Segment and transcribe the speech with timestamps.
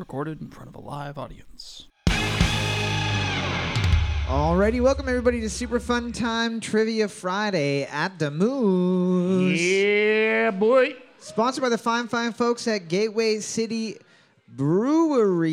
[0.00, 1.86] recorded in front of a live audience.
[4.26, 9.60] Alrighty, welcome everybody to Super Fun Time Trivia Friday at the Moose.
[9.60, 10.96] Yeah, boy.
[11.18, 13.98] Sponsored by the fine, fine folks at Gateway City
[14.48, 15.50] Brewery.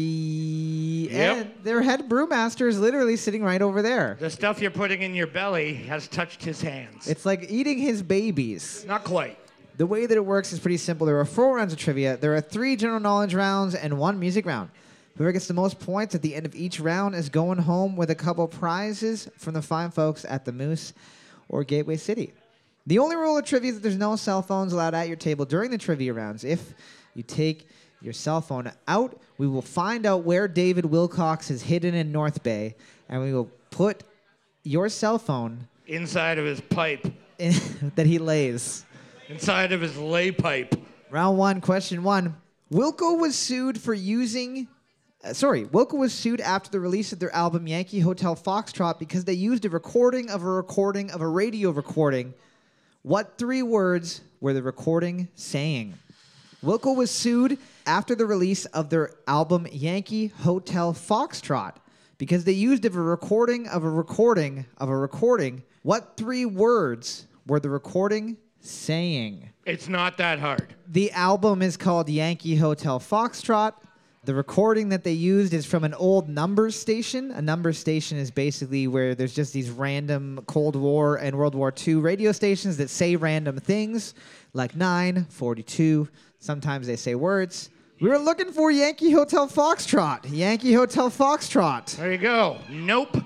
[1.11, 1.37] Yep.
[1.37, 4.15] And their head brewmaster is literally sitting right over there.
[4.19, 7.07] The stuff you're putting in your belly has touched his hands.
[7.09, 8.85] It's like eating his babies.
[8.87, 9.37] not quite.
[9.77, 11.05] The way that it works is pretty simple.
[11.05, 12.17] There are four rounds of trivia.
[12.17, 14.71] There are three general knowledge rounds and one music round.
[15.17, 18.09] Whoever gets the most points at the end of each round is going home with
[18.09, 20.93] a couple prizes from the fine folks at the Moose
[21.47, 22.33] or Gateway City.
[22.87, 25.45] The only rule of trivia is that there's no cell phones allowed at your table
[25.45, 26.43] during the trivia rounds.
[26.43, 26.73] If
[27.13, 27.67] you take
[28.01, 32.41] your cell phone out, we will find out where David Wilcox is hidden in North
[32.41, 32.75] Bay,
[33.09, 34.03] and we will put
[34.63, 37.07] your cell phone Inside of his pipe.
[37.95, 38.83] that he lays.
[39.29, 40.73] Inside of his lay pipe.
[41.09, 42.37] Round one, question one.
[42.71, 44.69] Wilco was sued for using.
[45.21, 49.25] Uh, sorry, Wilco was sued after the release of their album Yankee Hotel Foxtrot because
[49.25, 52.33] they used a recording of a recording of a radio recording.
[53.01, 55.95] What three words were the recording saying?
[56.63, 61.73] Wilco was sued after the release of their album Yankee Hotel Foxtrot
[62.17, 65.63] because they used a recording of a recording of a recording.
[65.83, 69.49] What three words were the recording saying?
[69.65, 70.73] It's not that hard.
[70.87, 73.73] The album is called Yankee Hotel Foxtrot.
[74.23, 77.31] The recording that they used is from an old numbers station.
[77.31, 81.73] A numbers station is basically where there's just these random Cold War and World War
[81.87, 84.15] II radio stations that say random things,
[84.53, 86.09] like 9, 42.
[86.39, 87.69] Sometimes they say words.
[88.01, 90.25] We were looking for Yankee Hotel Foxtrot.
[90.29, 91.95] Yankee Hotel Foxtrot.
[91.95, 92.57] There you go.
[92.69, 93.17] Nope.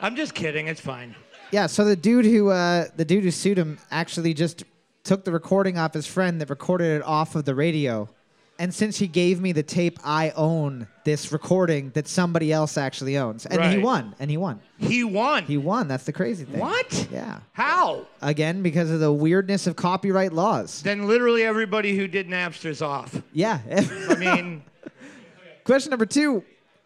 [0.00, 0.68] I'm just kidding.
[0.68, 1.14] It's fine.
[1.50, 4.64] Yeah, so the dude who uh, the dude who sued him actually just
[5.04, 8.08] took the recording off his friend that recorded it off of the radio.
[8.56, 13.18] And since he gave me the tape, I own this recording that somebody else actually
[13.18, 13.46] owns.
[13.46, 13.82] And he Right.
[13.82, 14.14] won.
[14.20, 14.60] And he won.
[14.78, 15.42] He won.
[15.42, 15.88] He won.
[15.88, 16.60] That's the crazy thing.
[16.60, 17.08] what?
[17.12, 17.40] Yeah.
[17.52, 18.06] How?
[18.22, 20.82] Again, because of the weirdness of copyright laws.
[20.82, 23.20] Then literally everybody who did Napster's off.
[23.32, 23.58] Yeah.
[24.08, 24.62] I mean,
[25.64, 26.44] Question number two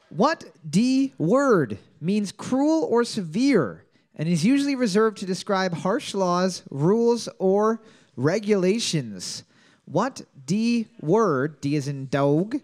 [0.08, 3.84] What D word means cruel or severe
[4.18, 7.80] and is usually reserved to describe harsh laws, rules, or
[8.16, 9.44] regulations?
[9.84, 12.60] What D word, D is in dog,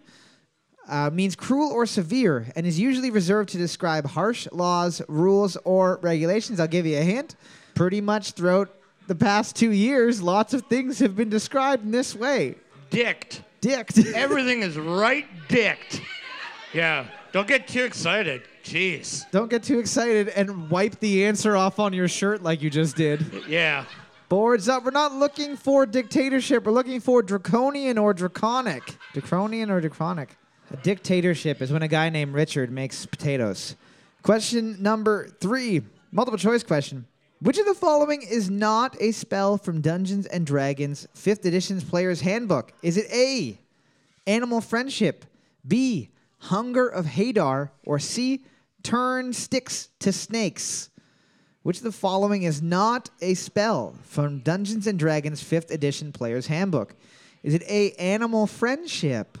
[0.87, 5.99] uh, means cruel or severe and is usually reserved to describe harsh laws, rules, or
[6.03, 6.59] regulations?
[6.59, 7.35] I'll give you a hint.
[7.73, 8.69] Pretty much throughout
[9.07, 12.55] the past two years, lots of things have been described in this way.
[12.89, 13.41] dicked.
[13.61, 13.97] Dicked.
[14.13, 16.01] Everything is right dicked.
[16.73, 17.07] Yeah.
[17.31, 18.43] Don't get too excited.
[18.65, 19.29] Jeez.
[19.29, 22.95] Don't get too excited and wipe the answer off on your shirt like you just
[22.95, 23.23] did.
[23.47, 23.85] Yeah.
[24.27, 24.83] Boards up.
[24.83, 26.65] We're not looking for dictatorship.
[26.65, 28.97] We're looking for draconian or draconic.
[29.13, 30.35] Draconian or draconic.
[30.71, 33.75] A dictatorship is when a guy named Richard makes potatoes.
[34.23, 35.83] Question number three.
[36.11, 37.05] Multiple choice question.
[37.41, 42.21] Which of the following is not a spell from Dungeons and Dragons 5th edition's player's
[42.21, 42.73] handbook?
[42.81, 43.59] Is it A,
[44.25, 45.25] animal friendship,
[45.67, 46.09] B,
[46.39, 48.43] hunger of Hadar, or C,
[48.85, 50.89] turn sticks to snakes?
[51.63, 56.45] Which of the following is not a spell from Dungeons and Dragons 5th edition player's
[56.45, 56.95] handbook?
[57.41, 59.39] Is it A, animal friendship,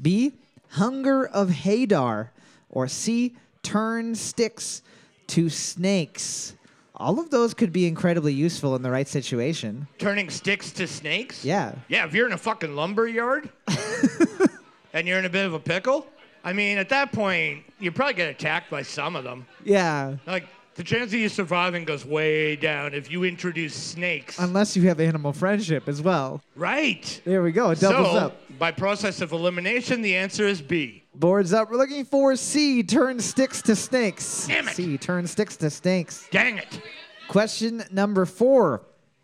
[0.00, 0.32] B,
[0.70, 2.30] hunger of Hadar,
[2.70, 4.80] or C, turn sticks
[5.28, 6.54] to snakes?
[6.94, 9.86] All of those could be incredibly useful in the right situation.
[9.98, 11.44] Turning sticks to snakes?
[11.44, 11.74] Yeah.
[11.88, 13.50] Yeah, if you're in a fucking lumber yard
[14.94, 16.06] and you're in a bit of a pickle,
[16.44, 19.46] I mean, at that point, you probably get attacked by some of them.
[19.64, 20.16] Yeah.
[20.26, 20.46] Like,
[20.78, 24.38] the chance of you surviving goes way down if you introduce snakes.
[24.38, 26.40] Unless you have animal friendship as well.
[26.54, 27.20] right.
[27.24, 27.70] There we go.
[27.70, 28.58] It doubles so, up.
[28.60, 31.02] by process of elimination, the answer is B.
[31.16, 31.68] Boards up.
[31.68, 34.46] We're looking for C, turn sticks to snakes.
[34.46, 34.76] Damn it.
[34.76, 36.28] C, turn sticks to snakes.
[36.30, 36.80] Dang it.
[37.26, 38.82] Question number four.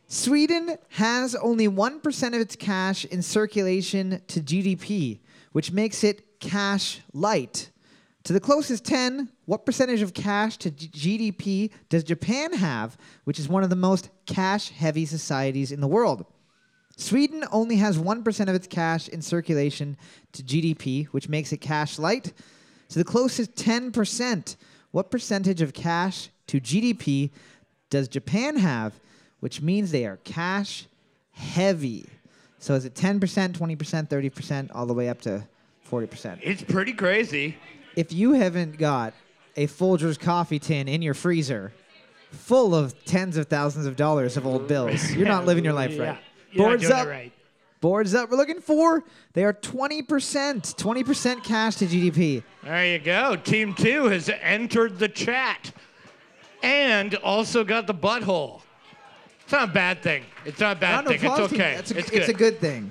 [0.09, 5.21] Sweden has only 1% of its cash in circulation to GDP,
[5.53, 7.71] which makes it cash light.
[8.25, 10.89] To the closest 10, what percentage of cash to G-
[11.19, 15.89] GDP does Japan have, which is one of the most cash heavy societies in the
[15.89, 16.25] world?
[16.97, 19.97] Sweden only has 1% of its cash in circulation
[20.33, 22.33] to GDP, which makes it cash light.
[22.89, 24.57] So the closest 10%,
[24.93, 27.31] what percentage of cash to GDP
[27.91, 28.93] does Japan have,
[29.41, 30.87] which means they are cash
[31.33, 32.07] heavy?
[32.59, 35.47] So is it 10%, 20%, 30%, all the way up to
[35.89, 36.41] 40%?
[36.43, 37.57] It's pretty crazy.
[37.97, 39.15] If you haven't got
[39.57, 41.73] a Folgers coffee tin in your freezer
[42.31, 45.99] full of tens of thousands of dollars of old bills, you're not living your life
[45.99, 46.19] right.
[46.53, 46.65] Yeah.
[46.65, 47.07] Boards doing up.
[47.07, 47.33] it right.
[47.81, 48.31] Boards up.
[48.31, 49.05] We're looking for.
[49.35, 50.07] They are 20%.
[50.07, 52.43] 20% cash to GDP.
[52.63, 53.37] There you go.
[53.37, 55.71] Team two has entered the chat
[56.63, 58.63] and also got the butthole.
[59.43, 60.25] It's not a bad thing.
[60.47, 61.17] It's not a bad thing.
[61.17, 61.33] It's team.
[61.33, 61.75] okay.
[61.77, 62.91] That's a, it's, it's a good thing.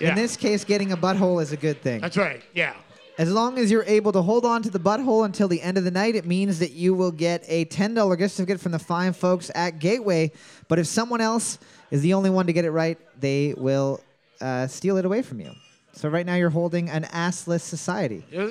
[0.00, 0.10] Yeah.
[0.10, 2.00] In this case, getting a butthole is a good thing.
[2.00, 2.42] That's right.
[2.54, 2.74] Yeah.
[3.18, 5.84] As long as you're able to hold on to the butthole until the end of
[5.84, 9.14] the night, it means that you will get a $10 gift certificate from the fine
[9.14, 10.32] folks at Gateway.
[10.68, 11.58] But if someone else
[11.90, 14.00] is the only one to get it right, they will
[14.42, 15.52] uh, steal it away from you.
[15.94, 18.22] So right now you're holding an assless society.
[18.36, 18.48] Uh,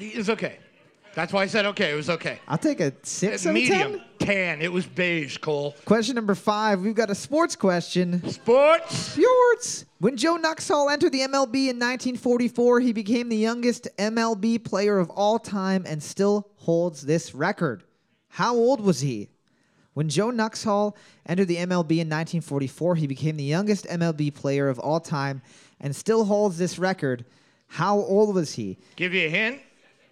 [0.00, 0.56] it was okay.
[1.14, 1.92] That's why I said okay.
[1.92, 2.40] It was okay.
[2.48, 4.28] I'll take a six out of Medium 10.
[4.28, 4.62] tan.
[4.62, 5.74] It was beige, Cole.
[5.84, 6.80] Question number five.
[6.80, 8.26] We've got a sports question.
[8.28, 8.96] Sports.
[8.96, 9.84] Sports.
[9.98, 15.08] When Joe Nuxhall entered the MLB in 1944, he became the youngest MLB player of
[15.10, 17.84] all time and still holds this record.
[18.28, 19.30] How old was he?
[19.94, 20.96] When Joe Nuxhall
[21.26, 25.40] entered the MLB in 1944, he became the youngest MLB player of all time
[25.80, 27.24] and still holds this record.
[27.68, 28.78] How old was he?
[28.96, 29.60] Give you a hint.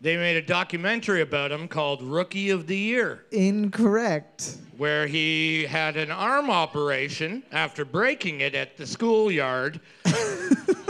[0.02, 4.56] They made a documentary about him called Rookie of the Year, Incorrect.
[4.76, 9.80] where he had an arm operation after breaking it at the schoolyard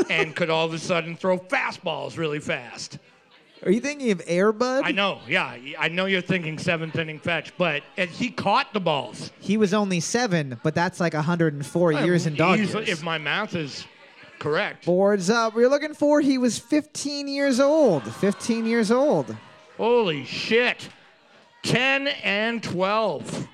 [0.08, 2.98] and could all of a sudden throw fastballs really fast.
[3.66, 4.80] Are you thinking of Airbud?
[4.82, 5.58] I know, yeah.
[5.78, 9.30] I know you're thinking seventh inning fetch, but and he caught the balls.
[9.40, 12.74] He was only seven, but that's like 104 years in dog years.
[12.74, 13.86] If my math is
[14.42, 14.84] correct.
[14.84, 15.54] Boards up.
[15.54, 16.20] We're looking for.
[16.20, 18.02] He was 15 years old.
[18.14, 19.34] 15 years old.
[19.76, 20.88] Holy shit.
[21.62, 23.48] 10 and 12.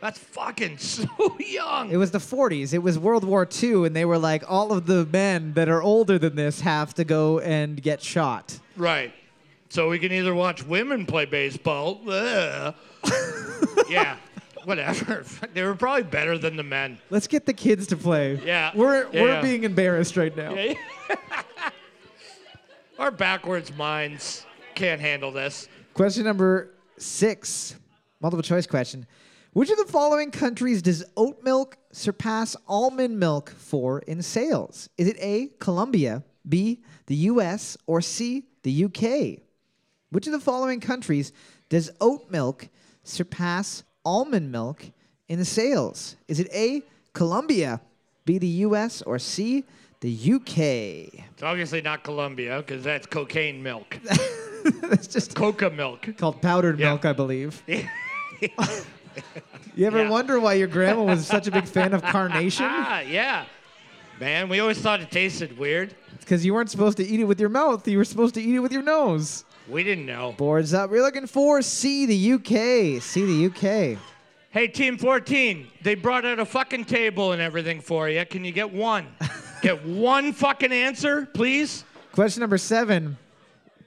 [0.00, 1.08] That's fucking so
[1.38, 1.90] young.
[1.90, 2.72] It was the 40s.
[2.72, 5.82] It was World War II, and they were like, all of the men that are
[5.82, 8.60] older than this have to go and get shot.
[8.76, 9.12] Right.
[9.70, 12.00] So we can either watch women play baseball.
[12.08, 12.74] Ugh.
[13.88, 14.16] yeah.
[14.64, 15.24] Whatever.
[15.54, 16.98] They were probably better than the men.
[17.10, 18.40] Let's get the kids to play.
[18.44, 18.70] Yeah.
[18.74, 19.42] We're Yeah, we're yeah.
[19.42, 20.54] being embarrassed right now.
[22.98, 25.68] Our backwards minds can't handle this.
[25.94, 27.74] Question number six,
[28.20, 29.06] multiple choice question.
[29.52, 34.88] Which of the following countries does oat milk surpass almond milk for in sales?
[34.96, 39.40] Is it A, Colombia, B, the US, or C, the UK?
[40.10, 41.32] Which of the following countries
[41.68, 42.68] does oat milk
[43.02, 44.84] surpass almond milk
[45.28, 46.16] in sales?
[46.28, 46.82] Is it A,
[47.12, 47.80] Colombia,
[48.24, 49.64] B, the US, or C,
[50.00, 50.58] the UK?
[51.32, 53.98] It's obviously not Colombia because that's cocaine milk.
[54.82, 56.06] That's just Coca milk.
[56.18, 56.90] called powdered Yeah.
[56.90, 57.62] milk, I believe.
[59.74, 60.10] You ever Yeah.
[60.10, 62.66] wonder why your grandma was such a big fan of carnation?
[62.68, 63.46] Ah, yeah.
[64.20, 65.94] Man, we always thought it tasted weird.
[66.14, 67.88] It's because you weren't supposed to eat it with your mouth.
[67.88, 69.44] You were supposed to eat it with your nose.
[69.68, 70.32] We didn't know.
[70.36, 70.90] Boards up.
[70.90, 73.02] We're looking for C, the UK.
[73.02, 73.98] C, the UK.
[74.52, 78.24] Hey, Team 14, they brought out a fucking table and everything for you.
[78.26, 79.06] Can you get one?
[79.62, 81.84] get one fucking answer, please?
[82.12, 83.16] Question number seven.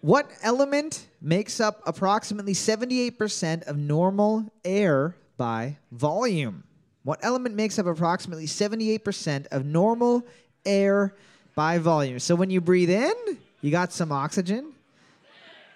[0.02, 6.64] What element makes up approximately 78% of normal air by volume?
[7.04, 10.26] What element makes up approximately 78% of normal
[10.66, 11.14] air
[11.56, 12.20] by volume?
[12.20, 13.14] So when you breathe in,
[13.62, 14.73] you got some oxygen.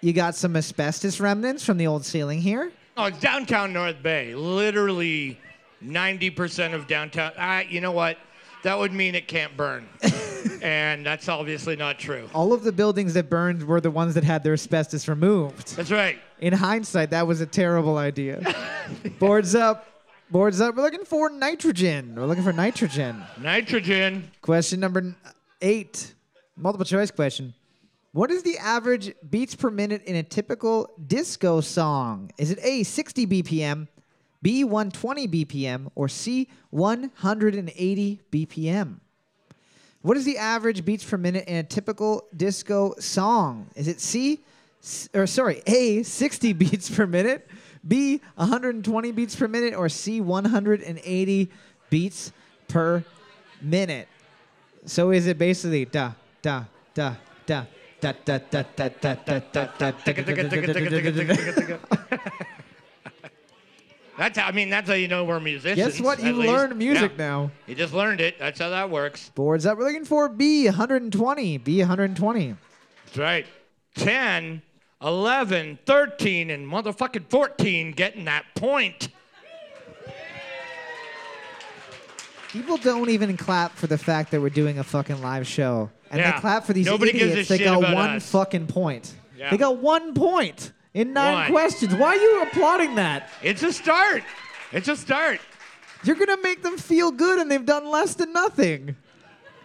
[0.00, 2.70] You got some asbestos remnants from the old ceiling here.
[2.96, 4.34] Oh, it's downtown North Bay.
[4.34, 5.38] Literally
[5.84, 7.32] 90% of downtown.
[7.36, 8.18] Ah, you know what?
[8.64, 9.88] That would mean it can't burn.
[10.62, 12.28] and that's obviously not true.
[12.34, 15.76] All of the buildings that burned were the ones that had their asbestos removed.
[15.76, 16.18] That's right.
[16.40, 18.54] In hindsight, that was a terrible idea.
[19.18, 19.86] Boards up.
[20.30, 20.76] Boards up.
[20.76, 22.14] We're looking for nitrogen.
[22.16, 23.22] We're looking for nitrogen.
[23.40, 24.30] Nitrogen.
[24.42, 25.14] Question number
[25.62, 26.14] eight.
[26.56, 27.54] Multiple choice question.
[28.18, 32.32] What is the average beats per minute in a typical disco song?
[32.36, 33.86] Is it A, 60 BPM,
[34.42, 38.96] B, 120 BPM, or C, 180 BPM?
[40.02, 43.68] What is the average beats per minute in a typical disco song?
[43.76, 44.40] Is it C,
[45.14, 47.48] or sorry, A, 60 beats per minute,
[47.86, 51.50] B, 120 beats per minute, or C, 180
[51.88, 52.32] beats
[52.66, 53.04] per
[53.62, 54.08] minute?
[54.86, 57.14] So is it basically da da da
[57.46, 57.64] da
[64.18, 65.76] That's how, I mean, that's how you know we're musicians.
[65.98, 66.20] Guess what?
[66.20, 67.24] You learned music Yeah.
[67.24, 67.50] now.
[67.68, 68.36] You just learned it.
[68.36, 69.30] That's how that works.
[69.36, 71.58] Boards that We're looking for B 120.
[71.58, 72.56] B 120.
[73.06, 73.46] That's right.
[73.94, 74.60] 10,
[75.02, 79.08] 11, 13, and motherfucking 14 getting that point.
[82.48, 85.90] People don't even clap for the fact that we're doing a fucking live show.
[86.10, 86.32] And Yeah.
[86.32, 87.48] they clap for these Nobody gives a idiots.
[87.48, 88.30] They got one us.
[88.30, 89.12] fucking point.
[89.36, 89.50] Yeah.
[89.50, 91.50] They got one point in nine One.
[91.50, 91.94] questions.
[91.94, 93.28] Why are you applauding that?
[93.42, 94.22] It's a start.
[94.72, 95.40] It's a start.
[96.04, 98.96] You're gonna make them feel good, and they've done less than nothing.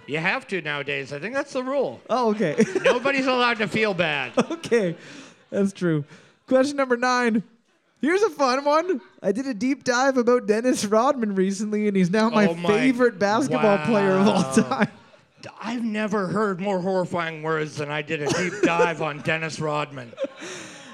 [0.07, 1.13] You have to nowadays.
[1.13, 2.01] I think that's the rule.
[2.09, 2.55] Oh, okay.
[2.83, 4.31] Nobody's allowed to feel bad.
[4.51, 4.95] okay.
[5.49, 6.03] That's true.
[6.47, 7.43] Question number nine.
[8.01, 8.99] Here's a fun one.
[9.21, 12.67] I did a deep dive about Dennis Rodman recently, and he's now my, Oh my-
[12.69, 14.89] favorite basketball player of all time.
[15.61, 20.13] I've never heard more horrifying words than I did a deep dive on Dennis Rodman.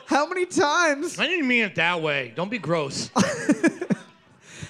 [0.06, 1.20] How many times?
[1.20, 2.34] I didn't mean it that way.
[2.36, 3.12] Don't be gross.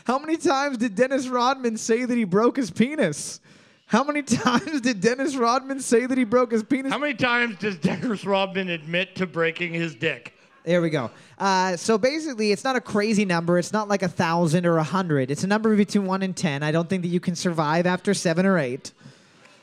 [0.05, 3.39] How many times did Dennis Rodman say that he broke his penis?
[3.85, 6.91] How many times did Dennis Rodman say that he broke his penis?
[6.91, 10.33] How many times does Dennis Rodman admit to breaking his dick?
[10.63, 11.09] There we go.
[11.37, 13.57] Uh, so basically, it's not a crazy number.
[13.57, 15.31] It's not like a thousand or a hundred.
[15.31, 16.63] It's a number between one and ten.
[16.63, 18.93] I don't think that you can survive after seven or eight.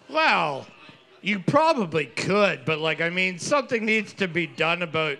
[0.08, 0.66] Well,
[1.22, 5.18] you probably could, but like, I mean, something needs to be done about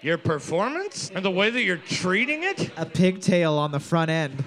[0.00, 2.70] your performance and the way that you're treating it.
[2.76, 4.44] A pigtail on the front end.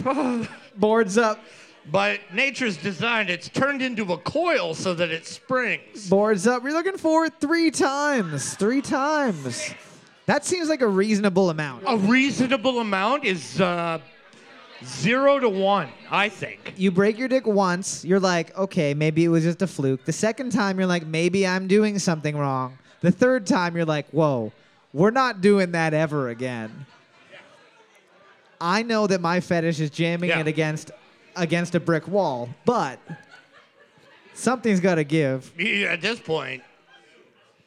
[0.75, 1.39] Boards up.
[1.91, 6.07] But nature's designed, it's turned into a coil so that it springs.
[6.09, 6.63] Boards up.
[6.63, 8.53] We're looking for it three times.
[8.53, 9.73] Three times.
[10.27, 11.83] That seems like a reasonable amount.
[11.87, 13.99] A reasonable amount is uh,
[14.85, 16.73] zero to one, I think.
[16.77, 20.05] You break your dick once, you're like, okay, maybe it was just a fluke.
[20.05, 22.77] The second time, you're like, maybe I'm doing something wrong.
[23.01, 24.51] The third time, you're like, whoa,
[24.93, 26.85] we're not doing that ever again.
[28.59, 30.39] I know that my fetish is jamming Yeah.
[30.41, 30.91] it against
[31.35, 33.00] against a brick wall, but
[34.33, 36.61] something's got to give, Yeah, At this point,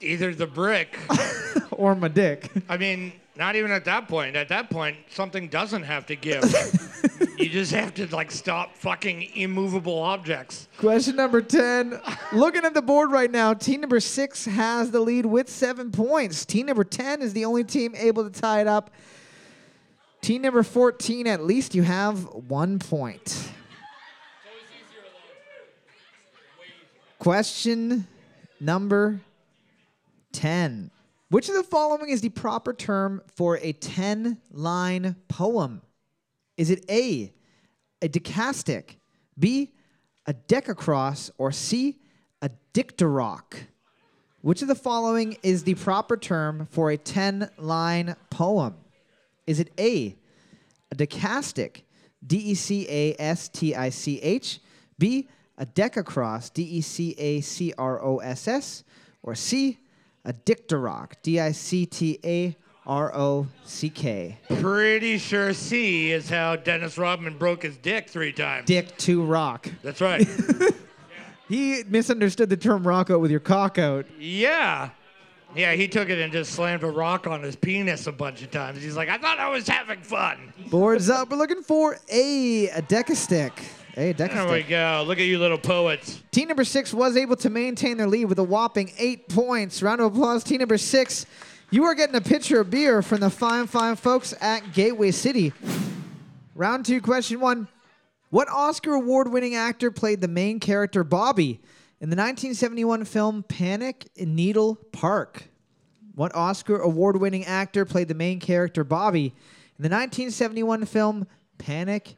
[0.01, 0.97] either the brick,
[1.71, 2.51] or my dick.
[2.69, 4.37] I mean, not even at that point.
[4.37, 6.45] At that point, something doesn't have to give.
[7.39, 10.69] you just have to like stop fucking immovable objects.
[10.79, 12.01] Question number 10.
[12.33, 16.45] Looking at the board right now, team number six has the lead with seven points.
[16.45, 18.91] Team number 10 is the only team able to tie it up.
[20.21, 23.51] Team number 14, at least you have one point.
[27.19, 28.07] Question
[28.61, 29.21] number
[30.33, 30.91] 10.
[31.35, 35.83] Which of the following is the proper term for a 10 line poem?
[36.57, 37.33] Is it A,
[38.01, 38.95] a decastich,
[39.37, 39.73] B,
[40.27, 41.99] a decacross, or C,
[42.41, 43.57] a dictorock?
[44.43, 48.77] Which of the following is the proper term for a 10 line poem?
[49.45, 50.15] Is it A,
[50.93, 51.83] a decastich,
[52.25, 54.61] D E C A S T I C H,
[55.01, 58.85] B, a decacross, D E C A C R O S S,
[59.25, 59.81] or C,
[60.25, 64.39] a dictorock, D I C T A R O C K?
[64.61, 68.67] Pretty sure C is how Dennis Rodman broke his dick three times.
[68.67, 69.69] Dick to rock.
[69.83, 70.27] That's right.
[71.47, 74.07] He misunderstood the term rock out with your cock out.
[74.19, 74.91] yeah.
[75.55, 78.51] Yeah, he took it and just slammed a rock on his penis a bunch of
[78.51, 78.83] times.
[78.83, 80.53] He's like, I thought I was having fun.
[80.69, 81.31] Boards up.
[81.31, 82.83] We're looking for a, a
[83.97, 84.01] decastich.
[84.01, 85.05] A There we go.
[85.07, 86.23] Look at you little poets.
[86.31, 89.83] Team number six was able to maintain their lead with a whopping eight points.
[89.83, 91.27] Round of applause, team number six.
[91.71, 95.53] You are getting a pitcher of beer from the fine, fine folks at Gateway City.
[96.55, 97.69] Round two, question one.
[98.31, 101.61] What Oscar award winning actor played the main character Bobby
[102.01, 105.45] in the 1971 film Panic in Needle Park?
[106.15, 109.27] What Oscar award winning actor played the main character Bobby
[109.79, 111.27] in the 1971 film
[111.59, 112.15] Panic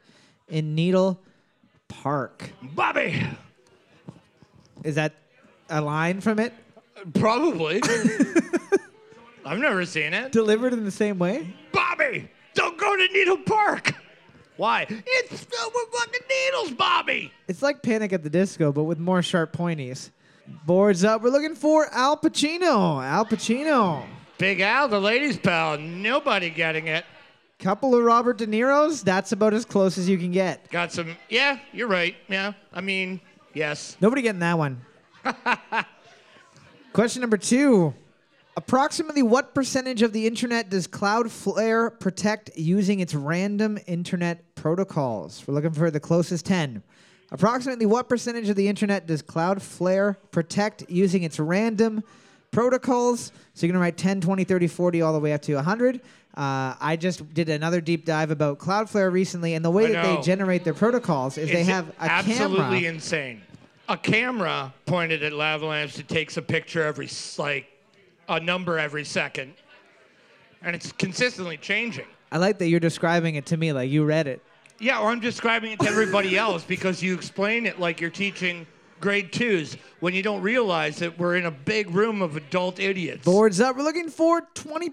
[0.47, 1.23] in Needle
[1.87, 2.51] Park?
[2.61, 3.23] Bobby.
[4.83, 5.13] Is that
[5.69, 6.53] a line from it
[7.13, 7.81] Probably.
[9.45, 10.31] I've never seen it.
[10.31, 11.53] delivered in the same way?
[11.71, 13.93] Bobby, don't go to Needle Park.
[14.57, 14.87] Why?
[14.89, 17.31] It's filled with fucking needles, Bobby.
[17.47, 20.09] It's like Panic at the Disco, but with more sharp pointies.
[20.65, 21.21] Boards up.
[21.21, 23.03] We're looking for Al Pacino.
[23.03, 24.03] Al Pacino.
[24.39, 25.77] Big Al, the ladies' pal.
[25.77, 27.05] Nobody getting it.
[27.59, 29.01] Couple of Robert De Niro's.
[29.01, 30.69] That's about as close as you can get.
[30.69, 31.17] Got some.
[31.27, 32.15] Yeah, you're right.
[32.29, 33.19] Yeah, I mean,
[33.55, 33.97] yes.
[33.99, 34.79] Nobody getting that one.
[36.93, 37.95] Question number two.
[38.55, 45.43] Approximately what percentage of the internet does Cloudflare protect using its random internet protocols?
[45.47, 46.83] We're looking for the closest 10.
[47.31, 52.03] Approximately what percentage of the internet does Cloudflare protect using its random
[52.51, 53.31] protocols?
[53.53, 56.01] So you're going to write 10, 20, 30, 40, all the way up to 100.
[56.35, 60.17] Uh, I just did another deep dive about Cloudflare recently, and the way I that
[60.17, 62.93] they generate their protocols is they have a absolutely camera.
[62.93, 63.41] insane.
[63.89, 67.65] A camera pointed at Lavalanche that takes a picture every like
[68.29, 69.53] a number every second,
[70.61, 72.05] and it's consistently changing.
[72.31, 74.43] I like that you're describing it to me like you read it.
[74.79, 78.67] Yeah, or I'm describing it to everybody else because you explain it like you're teaching
[78.99, 83.23] grade twos when you don't realize that we're in a big room of adult idiots.
[83.25, 83.75] Boards up.
[83.77, 84.89] We're looking for 20%.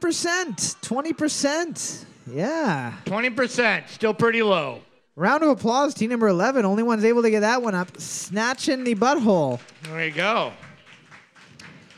[0.80, 2.04] 20%.
[2.26, 2.94] Yeah.
[3.04, 4.80] 20%, still pretty low.
[5.16, 6.64] Round of applause, team number 11.
[6.64, 8.00] Only one's able to get that one up.
[8.00, 9.60] Snatching the butthole.
[9.84, 10.52] There you go.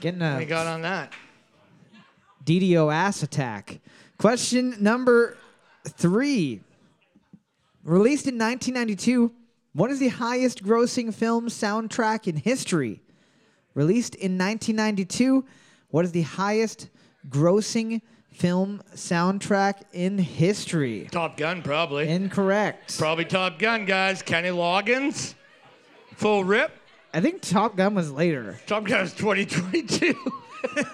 [0.00, 1.12] Getting What you a got on that?
[2.44, 3.80] DDO ass attack.
[4.18, 5.36] Question number
[5.88, 6.60] three.
[7.84, 9.32] Released in 1992,
[9.76, 13.02] what is the highest grossing film soundtrack in history?
[13.74, 15.44] Released in 1992,
[15.90, 16.88] what is the highest
[17.28, 18.00] grossing
[18.32, 21.08] film soundtrack in history?
[21.10, 22.08] Top Gun, probably.
[22.08, 22.96] Incorrect.
[22.96, 24.22] probably Top Gun, guys.
[24.22, 25.34] Kenny Loggins.
[26.14, 26.72] Full rip.
[27.12, 28.58] I think Top Gun was later.
[28.66, 30.14] Top Gun's 2022.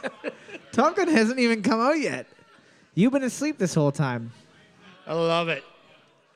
[0.72, 2.26] Top Gun hasn't even come out yet.
[2.96, 4.32] You've been asleep this whole time.
[5.06, 5.62] I love it.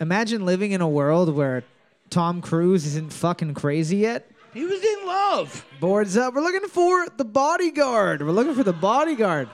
[0.00, 1.64] Imagine living in a world where
[2.10, 4.30] Tom Cruise isn't fucking crazy yet.
[4.54, 5.66] He was in love.
[5.80, 6.34] Boards up.
[6.34, 8.22] We're looking for the bodyguard.
[8.22, 9.50] We're looking for the bodyguard.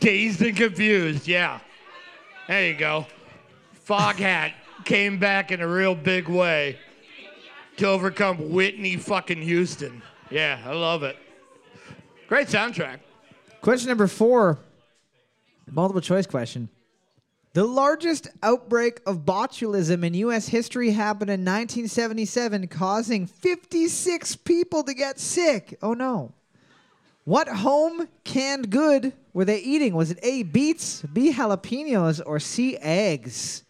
[0.00, 1.60] Dazed and confused, yeah.
[2.48, 3.06] There you go.
[3.86, 4.52] Foghat
[4.84, 6.78] came back in a real big way
[7.76, 10.02] to overcome Whitney fucking Houston.
[10.30, 11.16] Yeah, I love it.
[12.28, 13.00] Great soundtrack.
[13.60, 14.58] Question number four,
[15.70, 16.68] multiple choice question.
[17.54, 20.48] The largest outbreak of botulism in U.S.
[20.48, 25.78] history happened in 1977, causing 56 people to get sick.
[25.80, 26.32] Oh no.
[27.22, 29.94] What home canned good were they eating?
[29.94, 33.62] Was it A, beets, B, jalapenos, or C, eggs?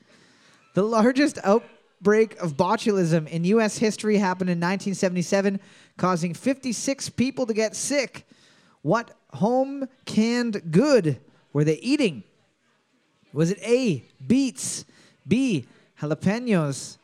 [0.72, 3.76] The largest outbreak of botulism in U.S.
[3.76, 5.60] history happened in 1977,
[5.98, 8.26] causing 56 people to get sick.
[8.80, 11.20] What home canned good
[11.52, 12.24] were they eating?
[13.34, 14.84] Was it A, beets,
[15.26, 15.66] B,
[16.00, 16.98] jalapenos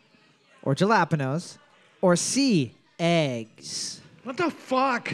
[0.62, 1.58] or jalapenos,
[2.00, 4.00] or C, eggs?
[4.22, 5.12] What the fuck?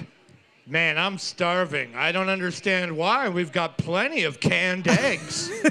[0.67, 1.97] Man, I'm starving.
[1.97, 3.31] I don't understand why.
[3.31, 5.51] We've got plenty of canned eggs.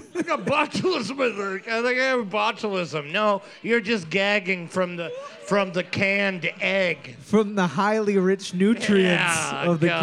[0.28, 1.10] I botulism.
[1.30, 1.54] in there.
[1.78, 3.10] I think I have botulism.
[3.10, 5.10] No, you're just gagging from the
[5.46, 7.16] from the canned egg.
[7.20, 10.00] From the highly rich nutrients Yeah, of the God.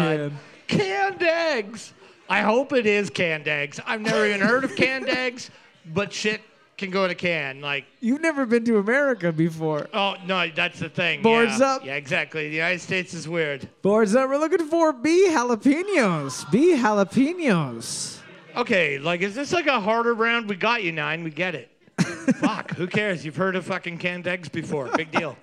[0.68, 0.78] can.
[0.78, 1.92] Canned eggs.
[2.28, 3.80] I hope it is canned eggs.
[3.86, 5.50] I've never even heard of canned eggs,
[5.94, 6.42] but shit
[6.76, 7.60] can go in a can.
[7.60, 9.88] Like You've never been to America before.
[9.92, 11.22] Oh no, that's the thing.
[11.22, 11.66] Boards yeah.
[11.66, 11.84] up.
[11.84, 12.48] Yeah, exactly.
[12.48, 13.68] The United States is weird.
[13.82, 14.28] Boards up.
[14.28, 16.50] We're looking for B, jalapenos.
[16.50, 18.18] B, jalapenos.
[18.58, 20.48] Okay, like is this like a harder round?
[20.48, 21.22] We got you nine.
[21.22, 21.70] We get it.
[22.36, 22.72] Fuck.
[22.72, 23.24] Who cares?
[23.24, 24.88] You've heard of fucking canned eggs before.
[24.96, 25.36] Big deal.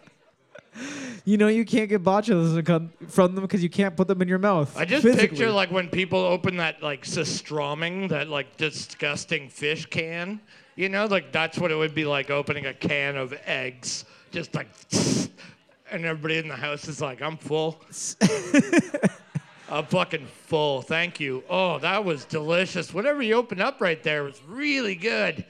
[1.23, 4.38] You know you can't get botulism from them because you can't put them in your
[4.38, 4.78] mouth.
[4.78, 5.30] I just physically.
[5.30, 10.41] picture like when people open that like surströmming, that like disgusting fish can.
[10.75, 14.04] You know, like that's what it would be like opening a can of eggs.
[14.32, 14.67] Just like,
[15.89, 17.82] and everybody in the house is like, I'm full.
[19.69, 20.82] I'm fucking full.
[20.82, 21.43] Thank you.
[21.49, 22.93] Oh, that was delicious.
[22.93, 25.43] Whatever you opened up right there was really good.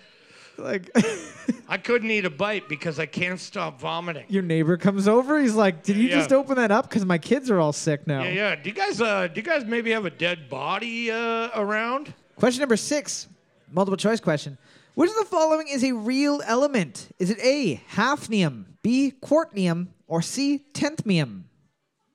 [0.58, 0.90] like
[1.68, 4.26] I couldn't eat a bite because I can't stop vomiting.
[4.30, 5.42] your neighbor comes over.
[5.42, 6.16] He's like, "Did you Yeah.
[6.20, 6.88] just open that up?
[6.90, 8.56] Because my kids are all sick now." Yeah, yeah.
[8.56, 12.14] Do you guys, uh, do you guys maybe have a dead body uh, around?
[12.38, 13.28] Question number six,
[13.72, 14.58] multiple choice question.
[14.94, 17.10] Which of the following is a real element?
[17.20, 21.44] Is it A, hafnium, B, quartnium, or C, tenthmium?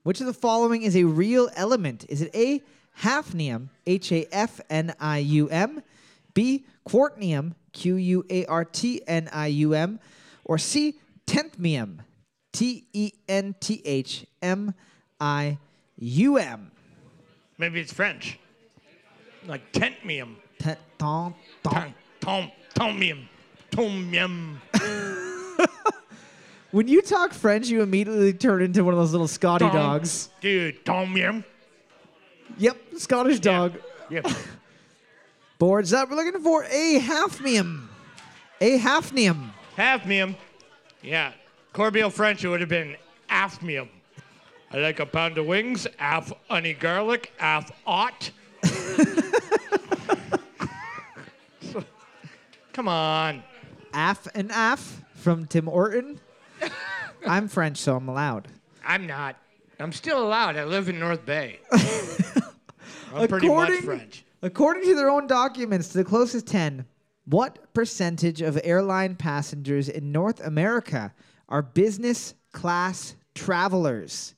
[0.03, 2.07] Which of the following is a real element?
[2.09, 2.63] Is it A,
[3.01, 5.83] hafnium, H A F N I U M,
[6.35, 10.01] B, quartnium, Q U A R T N I U M,
[10.45, 10.95] or C,
[11.27, 11.99] tenthmium,
[12.53, 14.75] T E N T H M
[15.21, 15.59] I
[15.97, 16.71] U M?
[17.59, 18.39] Maybe it's French.
[19.47, 20.37] Like tentmium.
[20.59, 23.25] Ten- ton- ton- Tom, tom, tomium.
[23.71, 24.61] Tom yum.
[26.71, 29.75] When you talk French, you immediately turn into one of those little Scotty Tom.
[29.75, 30.29] dogs.
[30.41, 31.43] Dude, tom yum.
[32.59, 33.75] Yep, Scottish dog.
[34.09, 34.27] Yep.
[35.59, 36.11] Boards up.
[36.11, 37.87] We're looking for a hafnium.
[38.61, 39.51] A hafnium.
[39.77, 40.37] Hafmium.
[41.03, 41.33] Yeah.
[41.73, 42.97] Corbeil French, it would have been
[43.29, 43.89] afmium.
[44.73, 48.31] I like a pound of wings, af honey garlic, af ot.
[52.73, 53.43] Come on.
[53.93, 56.21] Af and af from Tim Horton.
[57.27, 58.49] I'm French, so I'm allowed.
[58.85, 59.37] I'm not.
[59.79, 60.57] I'm still allowed.
[60.57, 61.61] I live in North Bay.
[61.73, 64.25] I'm pretty much According- French.
[64.43, 66.87] According to their own documents, to the closest 10,
[67.27, 71.13] what percentage of airline passengers in North America
[71.51, 74.35] are business class travelers?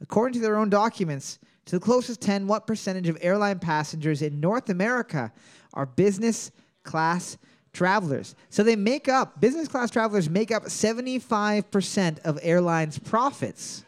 [0.00, 4.40] According to their own documents, to the closest 10, what percentage of airline passengers in
[4.40, 5.30] North America
[5.74, 6.50] are business
[6.82, 7.36] class
[7.74, 8.34] travelers?
[8.48, 13.84] So they make up, business class travelers make up 75% of airlines' profits.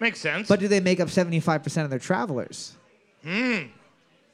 [0.00, 0.48] Makes sense.
[0.48, 2.76] But do they make up 75% of their travelers?
[3.22, 3.68] Hmm.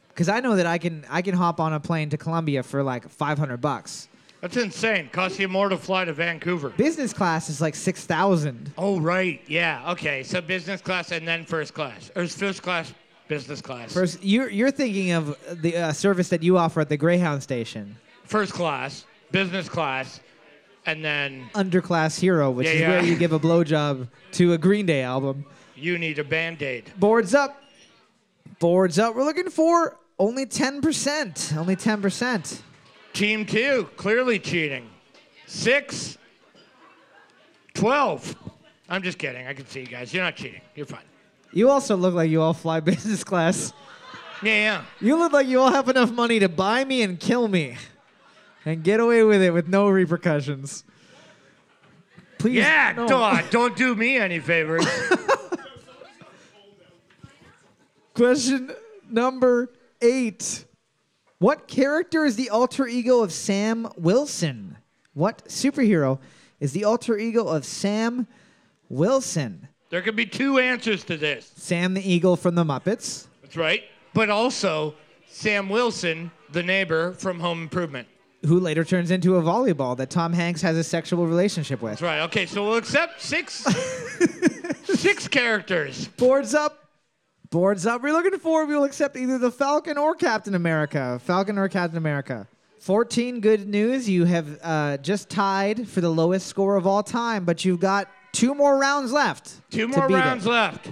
[0.09, 2.83] Because I know that I can I can hop on a plane to Colombia for
[2.83, 4.09] like 500 bucks.
[4.41, 5.09] That's insane.
[5.11, 6.69] Costs you more to fly to Vancouver.
[6.69, 8.75] Business class is like 6,000.
[8.77, 9.41] Oh, right.
[9.47, 9.91] Yeah.
[9.93, 10.23] Okay.
[10.23, 12.11] So business class and then first class.
[12.15, 12.93] Or is first class,
[13.27, 13.93] business class.
[13.93, 17.97] First, you're you're thinking of the uh, service that you offer at the Greyhound station,
[18.35, 20.19] First class, business class,
[20.87, 22.89] and then Underclass Hero, which Yeah, is yeah.
[22.89, 25.45] where you give a blowjob to a Green Day album.
[25.77, 26.91] you need a band aid.
[26.99, 27.63] Boards up.
[28.59, 29.15] Boards up.
[29.15, 31.57] We're looking for only 10%.
[31.57, 32.61] Only 10%.
[33.13, 34.91] Team two, clearly cheating.
[35.47, 36.19] Six,
[37.75, 38.35] 12.
[38.89, 39.47] I'm just kidding.
[39.47, 40.13] I can see you guys.
[40.13, 40.61] You're not cheating.
[40.75, 41.05] You're fine.
[41.53, 43.73] You also look like you all fly business class.
[44.43, 44.85] Yeah, yeah.
[45.01, 47.77] You look like you all have enough money to buy me and kill me
[48.65, 50.85] and get away with it with no repercussions.
[52.39, 52.57] Please.
[52.57, 53.09] Yeah, no.
[53.09, 54.87] God, don't do me any favors.
[58.15, 58.71] Question
[59.11, 60.65] number eight.
[61.39, 64.77] What character is the alter ego of Sam Wilson?
[65.15, 66.19] What superhero
[66.61, 68.27] is the alter ego of Sam
[68.89, 69.69] Wilson?
[69.91, 71.53] there could be two answers to this.
[71.57, 73.29] Sam the Eagle from the Muppets.
[73.43, 73.85] That's right.
[74.13, 74.95] But also,
[75.29, 78.09] Sam Wilson, the neighbor from Home Improvement.
[78.47, 81.93] Who later turns into a volleyball that Tom Hanks has a sexual relationship with.
[81.93, 82.21] That's right.
[82.21, 83.65] Okay, so we'll accept six
[84.85, 86.09] six characters.
[86.09, 86.79] Boards up.
[87.51, 88.03] Boards up.
[88.03, 88.67] We're looking for.
[88.67, 91.21] We will accept either the Falcon or Captain America.
[91.25, 92.47] Falcon or Captain America.
[92.81, 94.09] 14 good news.
[94.11, 98.09] You have uh, just tied for the lowest score of all time, but you've got
[98.33, 99.55] two more rounds left.
[99.71, 100.19] Two more beat it.
[100.19, 100.89] rounds left.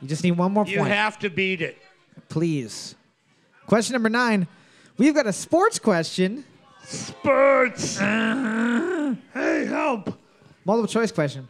[0.00, 0.90] You just need one more You point.
[0.92, 1.76] have to beat it.
[2.30, 2.94] Please.
[3.66, 4.46] Question number nine.
[5.00, 6.44] We've got a sports question,
[6.84, 7.98] Spurts.
[7.98, 9.14] Uh-huh.
[9.32, 10.12] hey, help.
[10.66, 11.48] multiple choice question.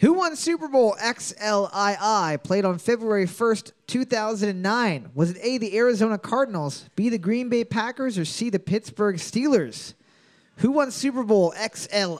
[0.00, 5.10] Who won Super Bowl XLII played on February 1st, 2009?
[5.14, 9.16] Was it A, the Arizona Cardinals, B, the Green Bay Packers, or C, the Pittsburgh
[9.16, 9.94] Steelers?
[10.56, 12.18] Who won Super Bowl XLII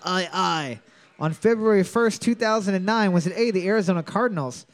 [1.21, 3.13] on February 1st, 2009?
[3.13, 4.65] Was it A, the Arizona Cardinals,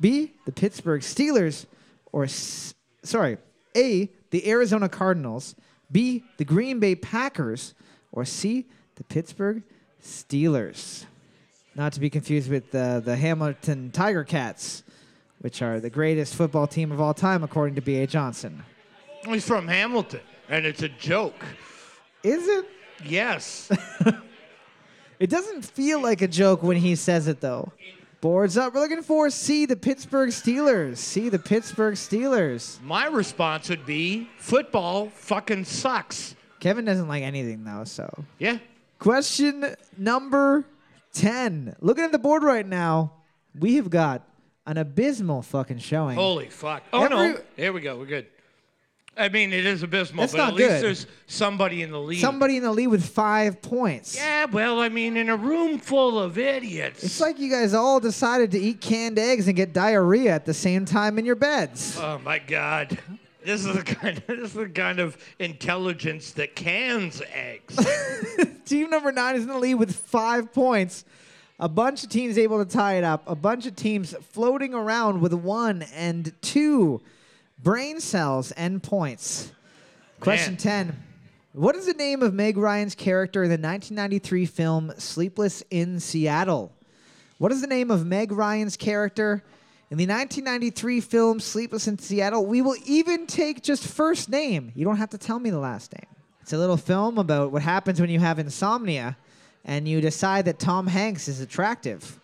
[0.00, 1.66] B, the Pittsburgh Steelers,
[2.12, 3.38] or S- sorry,
[3.76, 5.54] A, the Arizona Cardinals,
[5.90, 7.74] B, the Green Bay Packers,
[8.12, 9.62] or C, the Pittsburgh
[10.02, 11.04] Steelers?
[11.74, 14.82] Not to be confused with the, the Hamilton Tiger Cats,
[15.40, 18.06] which are the greatest football team of all time, according to B.A.
[18.06, 18.64] Johnson.
[19.24, 21.44] He's from Hamilton, and it's a joke.
[22.22, 22.66] Is it?
[23.04, 23.70] Yes.
[25.18, 27.72] It doesn't feel like a joke when he says it, though.
[28.20, 28.74] Boards up.
[28.74, 30.96] We're looking for C, the Pittsburgh Steelers.
[30.96, 32.82] C, the Pittsburgh Steelers.
[32.82, 36.34] My response would be football fucking sucks.
[36.58, 38.24] Kevin doesn't like anything, though, so.
[38.40, 38.58] Yeah.
[38.98, 40.64] Question number
[41.12, 41.76] 10.
[41.80, 43.12] Looking at the board right now,
[43.56, 44.26] we have got
[44.66, 46.16] an abysmal fucking showing.
[46.16, 46.82] Holy fuck.
[46.92, 47.38] Oh, no.
[47.56, 47.96] Here we go.
[47.96, 48.26] We're good.
[49.18, 50.82] I mean, it is abysmal, That's but not at least good.
[50.82, 52.20] there's somebody in the lead.
[52.20, 54.16] Somebody in the lead with five points.
[54.16, 57.02] Yeah, well, I mean, in a room full of idiots.
[57.02, 60.54] It's like you guys all decided to eat canned eggs and get diarrhea at the
[60.54, 61.98] same time in your beds.
[62.00, 62.96] Oh my God.
[63.44, 64.22] This is the kind.
[64.26, 67.76] This is the kind of intelligence that cans eggs.
[68.66, 71.04] Team number nine is in the lead with five points.
[71.58, 73.24] A bunch of teams able to tie it up.
[73.26, 77.00] A bunch of teams floating around with one and two
[77.62, 79.52] brain cells and points.
[80.20, 80.86] Question Man.
[80.86, 81.04] 10.
[81.52, 86.72] What is the name of Meg Ryan's character in the 1993 film Sleepless in Seattle?
[87.38, 89.42] What is the name of Meg Ryan's character
[89.90, 92.46] in the 1993 film Sleepless in Seattle?
[92.46, 94.72] We will even take just first name.
[94.74, 96.06] You don't have to tell me the last name.
[96.42, 99.16] It's a little film about what happens when you have insomnia
[99.64, 102.18] and you decide that Tom Hanks is attractive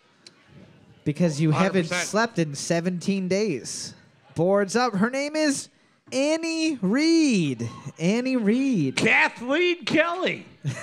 [1.04, 3.94] because you haven't slept in 17 days.
[4.34, 4.94] Boards up.
[4.94, 5.68] Her name is
[6.12, 7.68] Annie Reed.
[7.98, 8.96] Annie Reed.
[8.96, 10.46] Kathleen Kelly.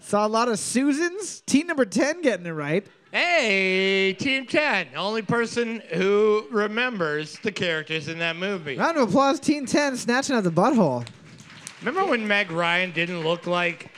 [0.00, 1.40] Saw a lot of Susans.
[1.42, 2.86] Team number 10 getting it right.
[3.12, 4.88] Hey, Team 10.
[4.96, 8.76] Only person who remembers the characters in that movie.
[8.76, 11.06] Round of applause, Team 10, snatching out the butthole.
[11.80, 13.90] Remember when Meg Ryan didn't look like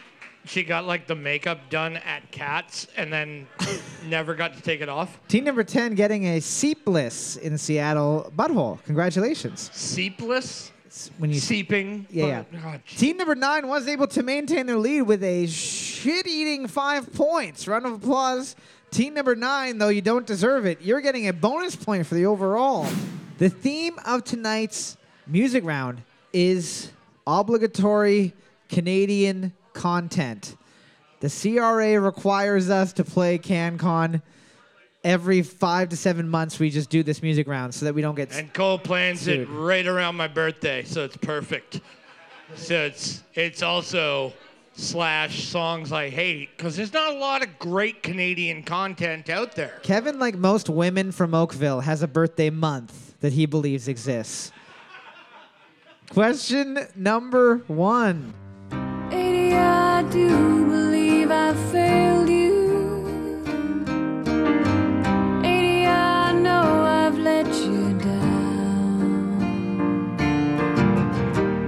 [0.44, 3.46] she got like the makeup done at Cats and then
[4.06, 5.18] never got to take it off?
[5.28, 8.82] Team number 10 getting a seepless in Seattle butthole.
[8.84, 9.70] Congratulations.
[9.72, 10.72] Seepless?
[10.86, 12.06] It's When you Seeping?
[12.10, 12.60] Yeah, yeah.
[12.64, 12.74] Oh.
[12.96, 17.68] Team number nine was able to maintain their lead with a shit-eating five points.
[17.68, 18.56] Round of applause.
[18.90, 22.26] Team number nine, though you don't deserve it, you're getting a bonus point for the
[22.26, 22.88] overall.
[23.38, 24.96] The theme of tonight's
[25.28, 26.90] music round is
[27.24, 28.34] obligatory
[28.68, 30.56] Canadian content.
[31.20, 34.22] The CRA requires us to play CanCon.
[35.02, 38.14] every five to seven months we just do this music round so that we don't
[38.14, 38.34] get.
[38.34, 41.80] And Cole plans it right around my birthday, so it's perfect.
[42.54, 44.32] So it's it's also
[44.74, 49.78] slash songs I hate because there's not a lot of great Canadian content out there.
[49.82, 54.52] Kevin, like most women from Oakville, has a birthday month that he believes exists.
[56.10, 58.34] Question number one.
[59.60, 63.42] 80, I do believe I failed you.
[65.44, 69.36] 80, I know I've let you down.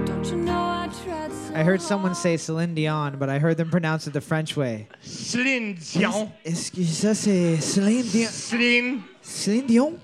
[0.05, 3.57] Don't you know I tried so I heard someone say Celine Dion, but I heard
[3.57, 4.87] them pronounce it the French way.
[5.01, 6.31] Celine Dion.
[6.43, 8.29] Est-ce que ça c'est Celine Dion?
[8.29, 9.03] Celine.
[9.21, 9.99] Celine Dion?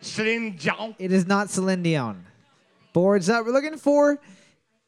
[0.00, 0.94] Celine Dion.
[0.98, 2.26] It is not Celine Dion.
[2.92, 3.46] Boards up.
[3.46, 4.18] We're looking for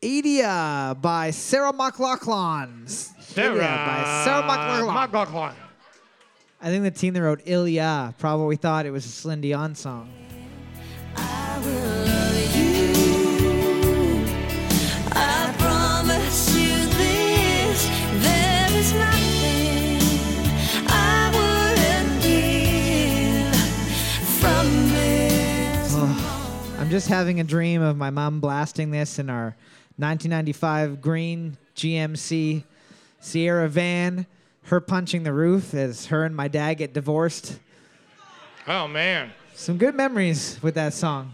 [0.04, 2.86] Adia by Sarah McLachlan.
[2.88, 3.56] Sarah.
[3.56, 5.08] By Sarah McLachlan.
[5.10, 5.54] McLachlan.
[6.60, 10.12] I think the team that wrote Ilya probably thought it was a Celine Dion song.
[11.16, 12.92] I will love you.
[15.12, 17.88] I promise you this.
[18.22, 20.02] There is nothing
[20.86, 23.56] I wouldn't give
[24.38, 25.94] from this.
[26.78, 29.56] I'm just having a dream of my mom blasting this in our
[29.96, 32.64] 1995 green GMC
[33.20, 34.26] Sierra van,
[34.64, 37.58] her punching the roof as her and my dad get divorced.
[38.66, 39.32] Oh man.
[39.54, 41.32] Some good memories with that song.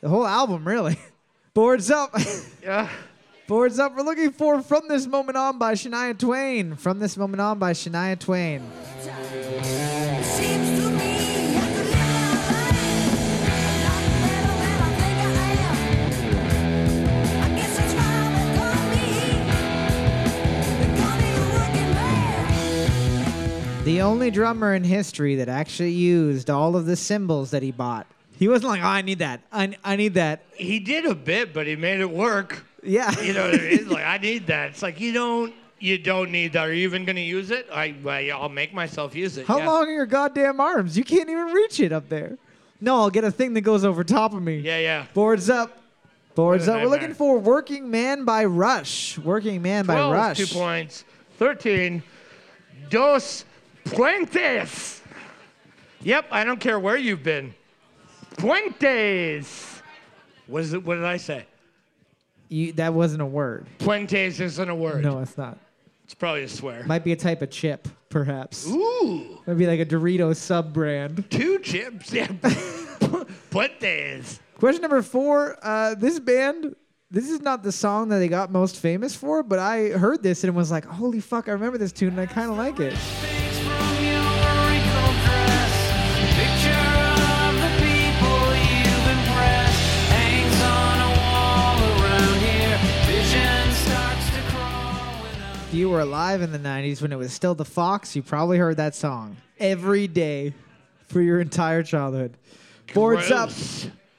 [0.00, 0.98] The whole album, really.
[1.54, 2.14] Boards up.
[2.62, 2.88] Yeah.
[3.46, 3.94] Boards up.
[3.94, 6.76] We're looking for From This Moment On by Shania Twain.
[6.76, 8.62] From This Moment On by Shania Twain.
[23.84, 28.06] The only drummer in history that actually used all of the symbols that he bought.
[28.38, 29.42] He wasn't like, oh, I need that.
[29.52, 30.42] I, I need that.
[30.54, 32.64] He did a bit, but he made it work.
[32.82, 33.14] Yeah.
[33.20, 33.88] You know what I mean?
[33.90, 34.70] Like I need that.
[34.70, 36.66] It's like you don't you don't need that.
[36.68, 37.68] Are you even gonna use it?
[37.70, 37.94] I
[38.34, 39.46] I'll make myself use it.
[39.46, 39.66] How yeah.
[39.66, 40.96] long are your goddamn arms?
[40.96, 42.38] You can't even reach it up there.
[42.80, 44.60] No, I'll get a thing that goes over top of me.
[44.60, 45.06] Yeah, yeah.
[45.12, 45.78] Boards up.
[46.34, 46.80] Boards up.
[46.80, 49.18] We're looking for Working Man by Rush.
[49.18, 50.38] Working Man by Rush.
[50.38, 51.04] two points.
[51.38, 52.02] Thirteen.
[52.88, 53.44] Dos
[53.86, 55.00] puentes.
[56.02, 57.54] Yep, I don't care where you've been.
[58.36, 59.80] Puentes.
[60.46, 60.84] What is it?
[60.84, 61.46] What did I say?
[62.48, 63.66] You, that wasn't a word.
[63.78, 65.02] Puentes isn't a word.
[65.02, 65.58] No, it's not.
[66.04, 66.84] It's probably a swear.
[66.84, 68.68] Might be a type of chip, perhaps.
[68.68, 71.24] Ooh, Might be like a Dorito sub brand.
[71.30, 72.12] two chips.
[72.12, 72.26] Yeah.
[73.50, 74.38] Puentes.
[74.58, 75.56] Question number four.
[75.62, 76.76] Uh, this band,
[77.10, 80.44] this is not the song that they got most famous for, but I heard this
[80.44, 82.94] and was like, holy fuck, I remember this tune and I kind of like it.
[95.74, 98.76] You were alive in the 90s when it was still the Fox, you probably heard
[98.76, 100.54] that song every day
[101.08, 102.36] for your entire childhood.
[102.94, 103.50] Boards up.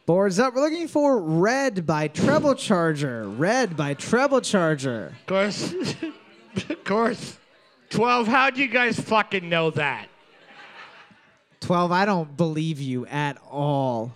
[0.06, 0.54] Boards up.
[0.54, 3.30] We're looking for Red by Treble Charger.
[3.30, 5.14] Red by Treble Charger.
[5.22, 5.74] Of course.
[6.70, 7.38] of course.
[7.90, 10.10] 12, how'd you guys fucking know that?
[11.62, 14.14] 12, I don't believe you at all.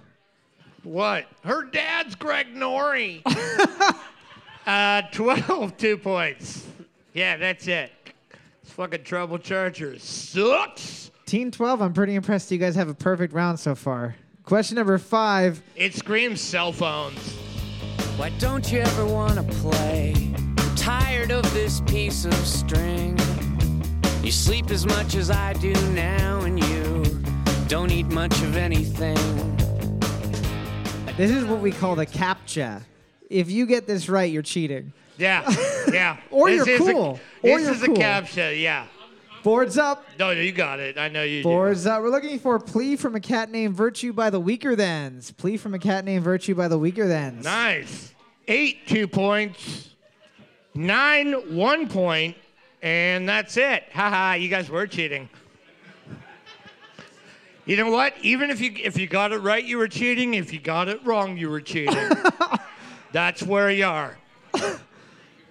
[0.83, 1.25] What?
[1.45, 3.21] Her dad's Greg Nori.
[4.67, 6.65] uh, 12, two points.
[7.13, 7.91] Yeah, that's it.
[8.61, 10.03] It's fucking Trouble Chargers.
[10.03, 11.11] Sucks.
[11.25, 14.15] Team 12, I'm pretty impressed you guys have a perfect round so far.
[14.43, 15.61] Question number five.
[15.75, 17.35] It screams cell phones.
[18.17, 20.33] Why don't you ever wanna play?
[20.35, 23.17] I'm tired of this piece of string.
[24.23, 27.03] You sleep as much as I do now, and you
[27.67, 29.15] don't eat much of anything.
[31.15, 32.81] This is what we call the CAPTCHA.
[33.29, 34.93] If you get this right, you're cheating.
[35.19, 35.47] Yeah,
[35.91, 36.17] yeah.
[36.31, 37.19] Or This you're is a- cool.
[37.43, 37.95] Or this you're is cool.
[37.95, 38.87] a captcha, yeah.
[39.43, 40.03] Boards up.
[40.19, 40.97] No, you got it.
[40.97, 42.01] I know you Boards up.
[42.01, 45.35] We're looking for a Plea from a Cat Named Virtue by the Weakerthans.
[45.35, 47.43] Plea from a Cat Named Virtue by the Weakerthans.
[47.43, 48.13] Nice.
[48.49, 49.89] Eight, two points.
[50.75, 52.35] Nine, one point.
[52.81, 53.83] And that's it.
[53.93, 55.29] Haha, you guys were cheating.
[57.65, 58.13] You know what?
[58.21, 60.33] Even if you if you got it right, you were cheating.
[60.33, 61.95] If you got it wrong, you were cheating.
[63.11, 64.17] That's where you are.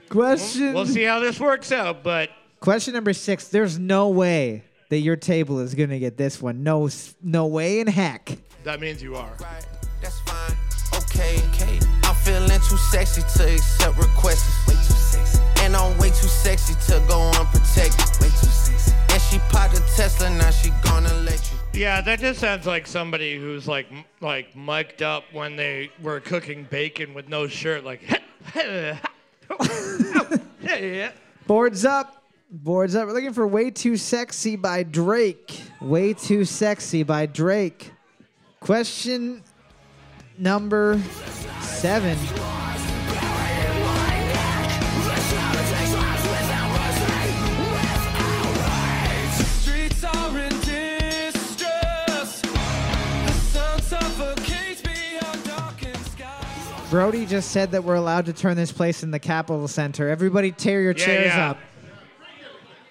[0.08, 0.74] Question.
[0.74, 3.48] We'll see how this works out, but Question number six.
[3.48, 6.62] There's no way that your table is gonna get this one.
[6.62, 6.88] No,
[7.22, 8.36] no way in heck.
[8.64, 9.30] that means you are.
[9.40, 9.66] Right,
[10.02, 10.56] that's fine.
[11.02, 11.78] Okay, okay.
[12.04, 14.66] I'm feeling too sexy to accept requests.
[14.66, 15.40] Way too sexy.
[15.60, 18.20] And I'm way too sexy to go unprotected.
[18.20, 18.92] Way too sexy.
[19.10, 21.38] And she popped a Tesla, now she gonna let
[21.74, 26.18] yeah that just sounds like somebody who's like m- like mic'd up when they were
[26.18, 28.00] cooking bacon with no shirt, like.
[31.46, 32.24] Boards up.
[32.50, 33.06] Boards up.
[33.06, 35.60] We're looking for Way Too Sexy by Drake.
[35.80, 37.92] Way Too Sexy by Drake.
[38.60, 39.42] Question
[40.38, 41.00] number
[41.60, 42.16] seven.
[56.90, 60.08] Brody just said that we're allowed to turn this place in the Capitol Center.
[60.08, 61.50] Everybody tear your Yeah, chairs yeah.
[61.50, 61.58] up.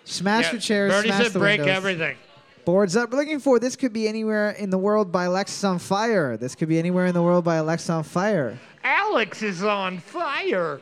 [0.04, 0.92] Smash Yeah, your chairs.
[0.94, 1.78] Birdie smash said the break windows.
[1.78, 2.16] everything.
[2.64, 3.12] Boards up.
[3.12, 6.40] We're looking for This Could Be Anywhere in the World by Alexisonfire.
[6.40, 8.58] This Could Be Anywhere in the World by Alexisonfire.
[8.84, 10.80] Alex is on fire.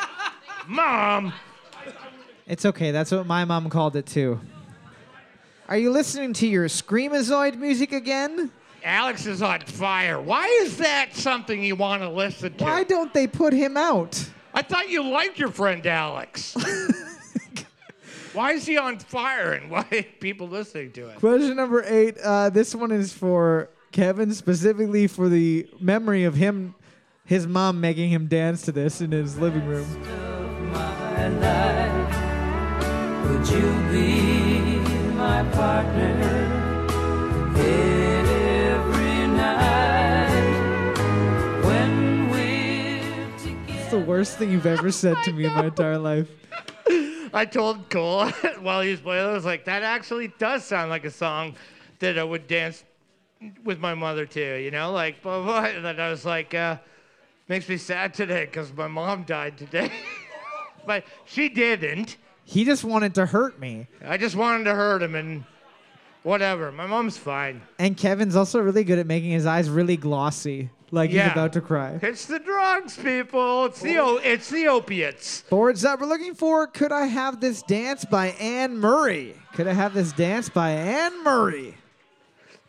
[0.66, 1.32] Mom.
[2.46, 2.90] It's okay.
[2.90, 4.40] That's what my mom called it too.
[5.68, 8.50] Are you listening to your Screamazoid music again?
[8.84, 10.20] Alex is on fire.
[10.20, 12.64] Why is that something you want to listen to?
[12.64, 14.28] Why don't they put him out?
[14.54, 16.54] I thought you liked your friend Alex.
[18.32, 21.18] why is he on fire and why are people listening to it?
[21.18, 22.18] Question number eight.
[22.18, 26.74] Uh, this one is for Kevin, specifically for the memory of him,
[27.24, 29.86] his mom making him dance to this in his living room.
[30.72, 31.92] life.
[33.28, 34.78] Would you be
[35.14, 36.52] my partner
[37.56, 38.31] every
[43.92, 46.26] the worst thing you've ever said to me in my entire life.
[47.34, 48.26] I told Cole
[48.60, 51.56] while he was playing, I was like, that actually does sound like a song
[51.98, 52.84] that I would dance
[53.64, 54.92] with my mother to, you know?
[54.92, 55.64] Like, blah, blah.
[55.64, 56.78] And then I was like, uh,
[57.48, 59.92] makes me sad today because my mom died today.
[60.86, 62.16] but she didn't.
[62.46, 63.88] He just wanted to hurt me.
[64.02, 65.44] I just wanted to hurt him and
[66.22, 66.72] whatever.
[66.72, 67.60] My mom's fine.
[67.78, 71.32] And Kevin's also really good at making his eyes really glossy, like he's Yeah.
[71.32, 71.98] about to cry.
[72.02, 73.64] It's the drugs, people.
[73.66, 75.42] It's the o- it's the opiates.
[75.42, 79.34] Boards that We're looking for Could I Have This Dance by Anne Murray.
[79.54, 81.74] Could I Have This Dance by Anne Murray?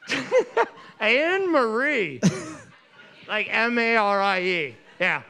[1.00, 2.22] Anne Marie.
[3.28, 4.76] like M A R I E.
[5.00, 5.22] Yeah.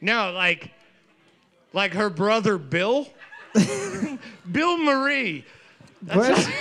[0.00, 0.70] No, like
[1.72, 3.08] like her brother Bill.
[4.52, 5.44] Bill Marie.
[6.10, 6.52] Question,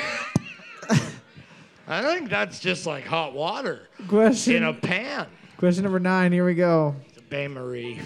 [1.87, 5.27] I think that's just like hot water question, in a pan.
[5.57, 6.31] question number nine.
[6.31, 6.95] Here we go.
[7.13, 7.99] The Bain Marie.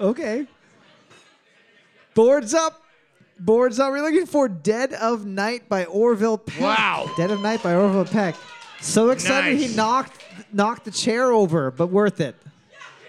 [0.00, 0.46] Okay.
[2.14, 2.87] Boards up.
[3.40, 3.90] Boards up.
[3.92, 6.60] We're looking for Dead of Night by Orville Peck.
[6.60, 7.10] Wow.
[7.16, 8.34] Dead of Night by Orville Peck.
[8.80, 9.70] So excited Nice.
[9.70, 12.34] he knocked knocked the chair over, but worth it.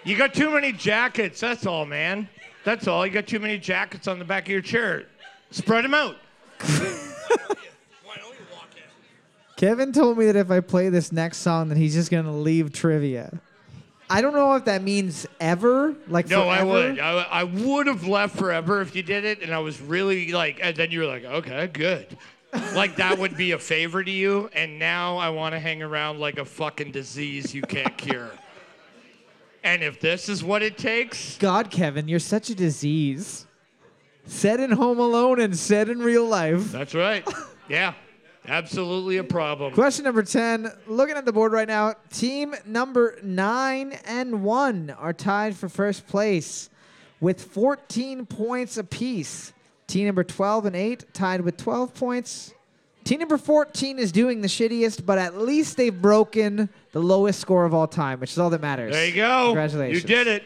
[0.04, 2.28] You got too many jackets, that's all, man.
[2.64, 3.06] That's all.
[3.06, 5.06] You got too many jackets on the back of your chair.
[5.52, 6.16] Spread them out.
[9.58, 12.72] Kevin told me that if I play this next song, then he's just gonna leave
[12.72, 13.40] trivia.
[14.10, 17.00] I don't know if that means ever, like No, I would.
[17.00, 20.60] I, I would have left forever if you did it, and I was really like,
[20.62, 22.18] and then you were like, okay, good.
[22.74, 26.20] like that would be a favor to you, and now I want to hang around
[26.20, 28.32] like a fucking disease you can't cure.
[29.64, 33.46] And if this is what it takes, God, Kevin, you're such a disease.
[34.26, 36.72] Said in Home Alone and said in real life.
[36.72, 37.28] that's right.
[37.68, 37.94] Yeah,
[38.50, 39.74] absolutely a problem.
[39.74, 40.72] Question number 10.
[40.88, 46.08] Looking at the board right now, team number 9 and 1 are tied for first
[46.08, 46.70] place
[47.20, 49.54] with 14 points apiece.
[49.88, 52.54] Team number 12 and 8 tied with 12 points.
[53.04, 57.66] Team number 14 is doing the shittiest, but at least they've broken the lowest score
[57.66, 58.94] of all time, which is all that matters.
[58.94, 59.46] There you go.
[59.48, 60.04] Congratulations.
[60.04, 60.44] You did it.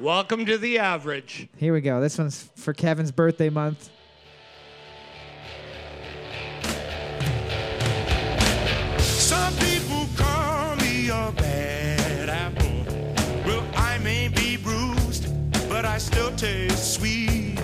[0.00, 1.48] Welcome to the average.
[1.56, 2.00] Here we go.
[2.00, 3.88] This one's for Kevin's birthday month.
[11.28, 12.84] A bad apple.
[13.46, 15.28] Well, I may be bruised,
[15.68, 17.58] but I still taste sweet.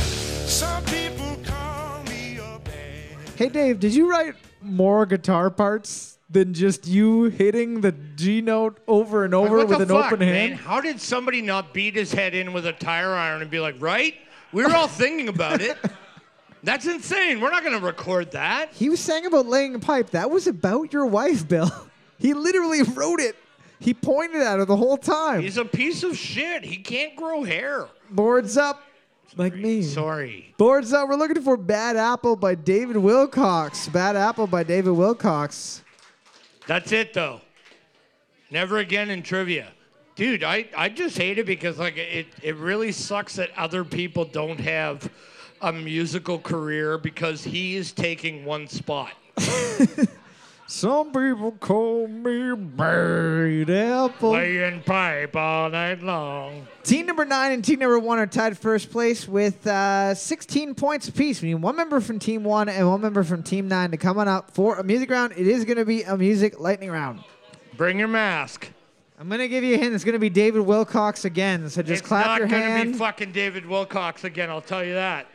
[0.00, 3.28] Some people call me a bad.
[3.36, 8.78] Hey, Dave, did you write more guitar parts than just you hitting the G note
[8.86, 10.48] over and over Like, what with the an fuck, open man?
[10.50, 10.60] hand?
[10.60, 13.76] How did somebody not beat his head in with a tire iron and be like,
[13.78, 14.14] right?
[14.52, 15.76] We were all thinking about it.
[16.64, 17.40] That's insane.
[17.40, 18.72] We're not going to record that.
[18.74, 20.10] He was saying about laying a pipe.
[20.10, 21.70] That was about your wife, Bill.
[22.18, 23.36] He literally wrote it.
[23.80, 25.40] He pointed at her the whole time.
[25.40, 26.64] He's a piece of shit.
[26.64, 27.86] He can't grow hair.
[28.10, 28.82] Boards up.
[29.36, 29.82] like me.
[29.82, 30.52] Sorry.
[30.58, 31.08] Boards up.
[31.08, 33.88] We're looking for Bad Apple by David Wilcox.
[33.88, 35.84] Bad Apple by David Wilcox.
[36.66, 37.40] That's it though.
[38.50, 39.68] Never again in trivia.
[40.16, 44.24] Dude, I, I just hate it because like it, it really sucks that other people
[44.24, 45.08] don't have
[45.60, 49.12] a musical career because he is taking one spot.
[50.70, 54.32] Some people call me Bad Apple.
[54.32, 56.66] Playing pipe all night long.
[56.82, 61.08] Team number nine and team number one are tied first place with uh, 16 points
[61.08, 61.40] apiece.
[61.40, 64.18] We need one member from team one and one member from team nine to come
[64.18, 65.32] on up for a music round.
[65.38, 67.24] It is going to be a music lightning round.
[67.78, 68.68] Bring your mask.
[69.18, 69.94] I'm going to give you a hint.
[69.94, 71.70] It's going to be David Wilcox again.
[71.70, 72.20] So just clap.
[72.20, 72.92] it's clap not your gonna hand.
[72.92, 75.28] be fucking David Wilcox again, I'll tell you that.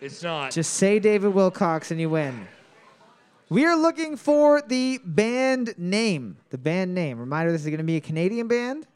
[0.00, 0.50] It's not.
[0.50, 2.48] Just say David Wilcox and you win.
[3.50, 6.38] We are looking for the band name.
[6.48, 7.18] The band name.
[7.18, 8.86] Reminder this is going to be a Canadian band.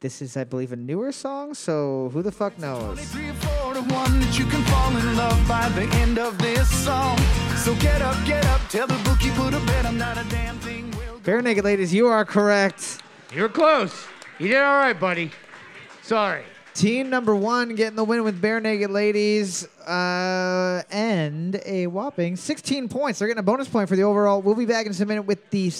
[0.00, 2.94] This is, I believe, a newer song, so who the fuck knows?
[3.12, 6.36] 23 or 4 to 1 that you can fall in love by the end of
[6.38, 7.18] this song.
[7.56, 10.58] So get up, get up, tell the bookie put a bet I'm not a damn
[10.58, 10.90] thing.
[10.92, 13.02] will Barenaked Ladies, you are correct.
[13.34, 14.06] You're close.
[14.38, 15.30] You did all right, buddy.
[16.02, 16.44] Sorry.
[16.74, 23.20] Team number one getting the win with Barenaked Ladies uh, and a whopping 16 points.
[23.20, 24.42] They're getting a bonus point for the overall.
[24.42, 25.70] We'll be back in just a minute with the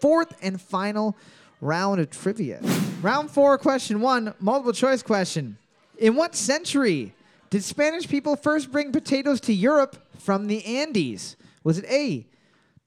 [0.00, 1.16] fourth and final
[1.60, 2.60] round of trivia.
[3.02, 5.58] Round four, question one, multiple choice question.
[5.98, 7.14] In what century
[7.50, 11.36] did Spanish people first bring potatoes to Europe from the Andes?
[11.64, 12.24] Was it A,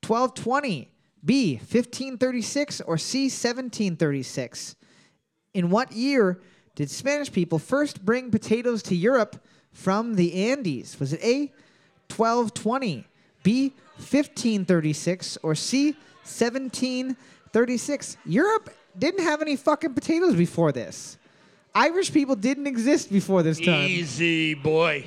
[0.07, 0.89] 1220,
[1.25, 4.77] B, 1536, or C, 1736?
[5.53, 6.39] In what year
[6.75, 10.99] did Spanish people first bring potatoes to Europe from the Andes?
[10.99, 11.51] Was it A,
[12.15, 13.05] 1220,
[13.43, 15.91] B, 1536, or C,
[16.23, 18.17] 1736?
[18.25, 21.17] Europe didn't have any fucking potatoes before this.
[21.73, 23.87] Irish people didn't exist before this time.
[23.87, 25.05] Easy, boy.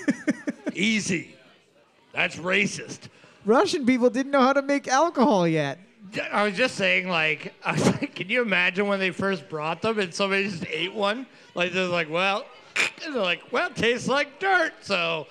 [0.74, 1.34] Easy.
[2.12, 3.08] That's racist.
[3.44, 5.78] Russian people didn't know how to make alcohol yet.
[6.32, 9.82] I was just saying, like, I was like, can you imagine when they first brought
[9.82, 11.26] them and somebody just ate one?
[11.54, 12.46] Like, they're like, well,
[12.76, 15.26] and they're like, well, it tastes like dirt, so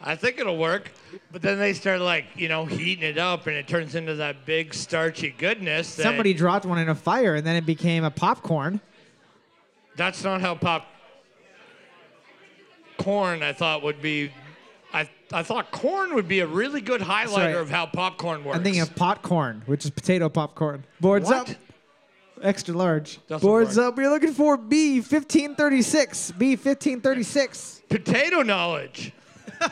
[0.00, 0.92] I think it'll work.
[1.32, 4.44] But then they start, like, you know, heating it up and it turns into that
[4.44, 5.96] big starchy goodness.
[5.96, 8.80] That, Somebody dropped one in a fire and then it became a popcorn.
[9.96, 10.86] That's not how pop
[12.98, 14.30] corn, I thought, would be.
[15.32, 18.56] I, thought corn would be a really good highlighter of how popcorn works.
[18.56, 20.84] I'm thinking of popcorn, which is potato popcorn.
[21.00, 21.50] Boards What?
[21.50, 21.56] up.
[22.40, 23.18] Extra large.
[23.26, 23.86] Doesn't Boards work.
[23.88, 23.96] up.
[23.96, 26.30] We're looking for B fifteen thirty six.
[26.30, 27.82] B fifteen thirty six.
[27.88, 29.12] potato knowledge.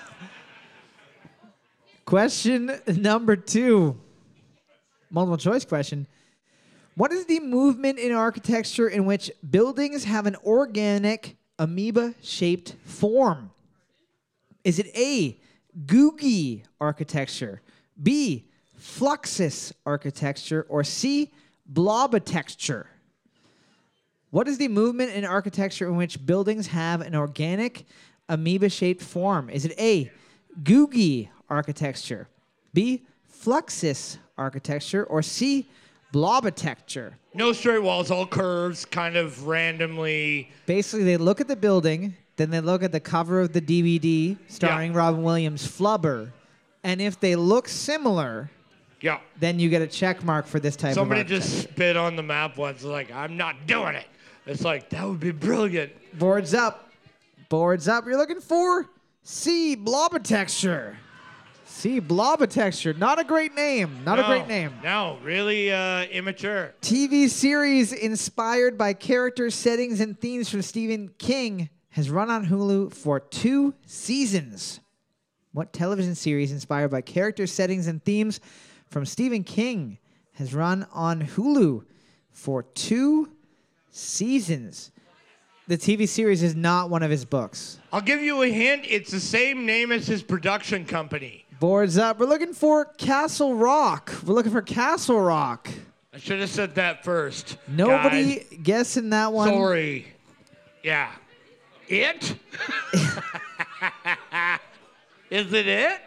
[2.04, 3.96] Question number two.
[5.10, 6.06] Multiple choice question.
[6.96, 13.50] What is the movement in architecture in which buildings have an organic amoeba shaped form?
[14.64, 15.38] Is it A,
[15.84, 17.60] Googie architecture,
[18.02, 18.46] B,
[18.78, 21.32] Fluxus architecture, or C,
[21.72, 22.86] Blobitecture?
[24.30, 27.86] What is the movement in architecture in which buildings have an organic
[28.28, 29.50] amoeba shaped form?
[29.50, 30.10] Is it A,
[30.62, 32.28] Googie architecture,
[32.72, 35.68] B, Fluxus architecture, or C,
[36.12, 37.14] Blobitecture?
[37.34, 40.50] No straight walls, all curves, kind of randomly.
[40.66, 44.36] Basically, they look at the building, then they look at the cover of the DVD
[44.48, 46.30] starring Robin Williams, Flubber,
[46.84, 48.50] and if they look similar,
[49.00, 49.18] Yeah.
[49.40, 50.94] then you get a check mark for this type.
[50.94, 54.06] Somebody of just spit on the map once, like, I'm not doing it.
[54.46, 55.92] It's like, that would be brilliant.
[56.18, 56.90] Boards up.
[57.48, 58.06] Boards up.
[58.06, 58.86] You're looking for
[59.22, 60.94] C, Blobitecture.
[61.64, 62.96] C, Blobitecture.
[62.96, 63.98] Not a great name.
[64.04, 64.72] Not a great name.
[64.82, 66.74] No, really uh, immature.
[66.80, 72.92] TV series inspired by character settings and themes from Stephen King has run on Hulu
[72.92, 74.80] for two seasons.
[75.54, 78.38] What television series inspired by character settings and themes
[78.90, 79.96] from Stephen King
[80.34, 81.86] has run on Hulu
[82.30, 83.32] for two
[83.90, 84.92] seasons?
[85.68, 87.78] The TV series is not one of his books.
[87.90, 88.84] I'll give you a hint.
[88.86, 91.46] It's the same name as his production company.
[91.60, 92.18] Boards up.
[92.18, 94.12] We're looking for Castle Rock.
[94.26, 95.70] We're looking for Castle Rock.
[96.12, 97.56] I should have said that first.
[97.66, 99.48] Nobody Guys, guessing that one.
[99.48, 100.08] sorry.
[100.82, 101.10] Yeah.
[101.88, 102.34] It?
[105.30, 106.00] Is it it?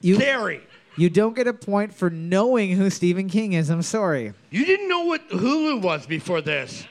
[0.00, 0.62] You, Carrie.
[0.96, 3.70] You don't get a point for knowing who Stephen King is.
[3.70, 4.32] I'm sorry.
[4.50, 6.86] You didn't know what Hulu was before this.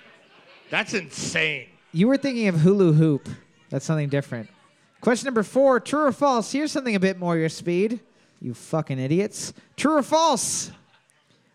[0.69, 1.67] That's insane.
[1.91, 3.27] You were thinking of Hulu Hoop.
[3.69, 4.49] That's something different.
[5.01, 6.51] Question number four true or false?
[6.51, 7.99] Here's something a bit more your speed.
[8.41, 9.53] You fucking idiots.
[9.77, 10.71] True or false?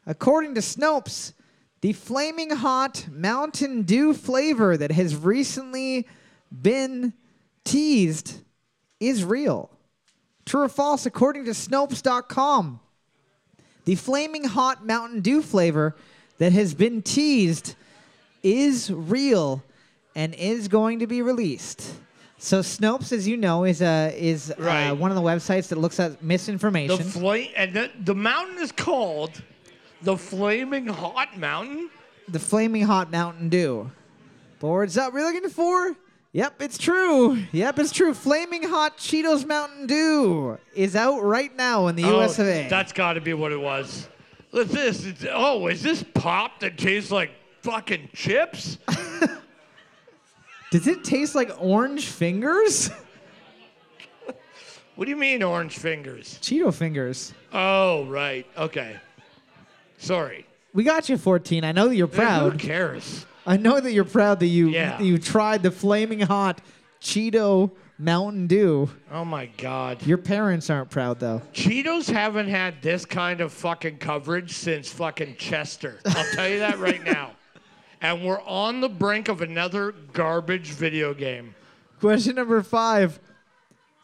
[0.06, 1.32] According to Snopes,
[1.80, 6.06] the flaming hot Mountain Dew flavor that has recently
[6.50, 7.12] been
[7.64, 8.38] teased
[9.00, 9.70] is real?
[10.44, 12.80] True or false, according to Snopes.com,
[13.84, 15.96] the flaming hot Mountain Dew flavor
[16.38, 17.74] that has been teased
[18.42, 19.62] is real
[20.14, 21.94] and is going to be released.
[22.38, 24.88] So Snopes, as you know, is a is Right.
[24.88, 26.96] uh, one of the websites that looks at misinformation.
[26.96, 27.52] The misinformation.
[27.56, 29.42] and the, the mountain is called
[30.02, 31.90] the Flaming Hot Mountain.
[32.28, 33.90] the flaming hot Mountain Dew.
[34.58, 35.12] Boards up.
[35.12, 35.96] We're looking for.
[36.32, 37.42] Yep, it's true.
[37.52, 38.12] Yep, it's true.
[38.12, 42.66] Flaming hot Cheetos Mountain Dew is out right now in the oh, US of A.
[42.66, 44.08] Oh, That's got to be what it was.
[44.52, 45.06] Look at this.
[45.06, 47.30] It's, oh, is this pop that tastes like
[47.62, 48.78] fucking chips?
[50.70, 52.90] Does it taste like orange fingers?
[54.96, 56.38] What do you mean orange fingers?
[56.40, 57.34] Cheeto fingers.
[57.52, 58.46] Oh, right.
[58.56, 58.96] Okay.
[59.98, 60.46] Sorry.
[60.74, 61.64] We got you 14.
[61.64, 62.52] I know that you're proud.
[62.52, 63.24] Who cares?
[63.46, 64.96] I know that you're proud that you Yeah.
[64.98, 66.60] that you tried the flaming hot
[67.00, 68.90] Cheeto Mountain Dew.
[69.10, 70.04] Oh my God.
[70.06, 71.40] Your parents aren't proud though.
[71.54, 75.98] Cheetos haven't had this kind of fucking coverage since fucking Chester.
[76.04, 77.32] I'll tell you that right now.
[78.02, 81.54] And we're on the brink of another garbage video game.
[81.98, 83.18] Question number five.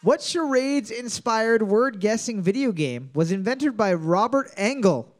[0.00, 5.11] What charades inspired word guessing video game was invented by Robert Angel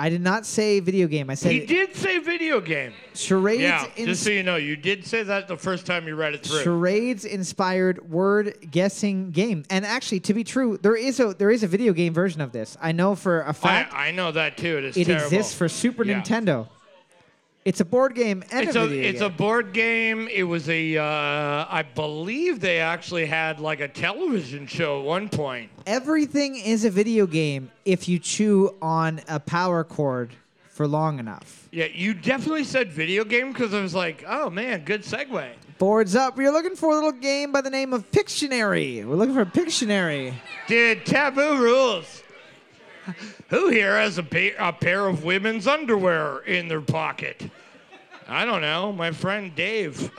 [0.01, 1.29] I did not say video game.
[1.29, 2.93] I said He did say video game.
[3.13, 3.61] charades.
[3.61, 6.33] Yeah, ins- just so you know, you did say that the first time you read
[6.35, 6.63] it through.
[6.63, 9.65] charades inspired word guessing game.
[9.69, 12.53] And actually, to be true, there is a there is a video game version of
[12.53, 12.77] this.
[12.81, 14.77] I know for a fact I know that too.
[14.77, 15.25] It is it terrible.
[15.25, 16.21] exists for Super Yeah.
[16.21, 16.67] Nintendo.
[17.65, 20.29] It's a board game and It's a video it's a board game.
[20.29, 21.03] It was a uh,
[21.69, 25.69] I believe they actually had like a television show at one point.
[25.85, 30.33] Everything is a video game if you chew on a power cord
[30.69, 31.67] for long enough.
[31.73, 35.49] Yeah, you definitely said video game because I was like, oh man, good segue.
[35.77, 36.37] Boards up.
[36.37, 39.05] We're looking for a little game by the name of Pictionary.
[39.05, 40.33] We're looking for Pictionary.
[40.67, 42.23] Dude, taboo rules.
[43.49, 47.49] Who here has a, pa- a pair of women's underwear in their pocket?
[48.27, 48.91] I don't know.
[48.91, 50.11] My friend Dave.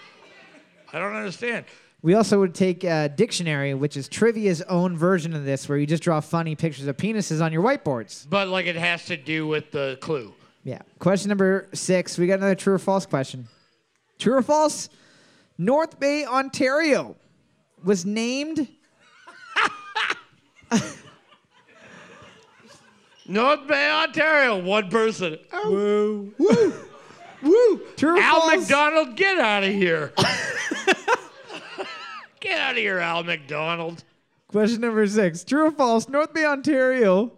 [0.92, 1.64] I don't understand.
[2.02, 5.86] We also would take uh, Dictionary, which is Trivia's own version of this, where you
[5.86, 8.26] just draw funny pictures of penises on your whiteboards.
[8.28, 10.32] But like it has to do with the clue.
[10.64, 10.80] Yeah.
[10.98, 12.18] Question number six.
[12.18, 13.48] We got another true or false question.
[14.18, 14.88] True or false?
[15.58, 17.16] North Bay, Ontario
[17.84, 18.66] was named.
[23.30, 25.38] North Bay, Ontario, one person.
[25.64, 26.34] Woo.
[26.36, 26.74] Woo.
[27.42, 27.80] Woo.
[27.96, 28.56] True Al false?
[28.56, 30.12] McDonald, get out of here.
[32.40, 34.02] get out of here, Al McDonald.
[34.48, 35.44] Question number six.
[35.44, 36.08] True or false?
[36.08, 37.30] North Bay, Ontario.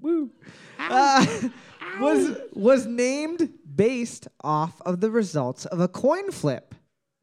[0.00, 0.30] Woo.
[0.78, 1.26] Uh,
[2.00, 6.74] was was named based off of the results of a coin flip.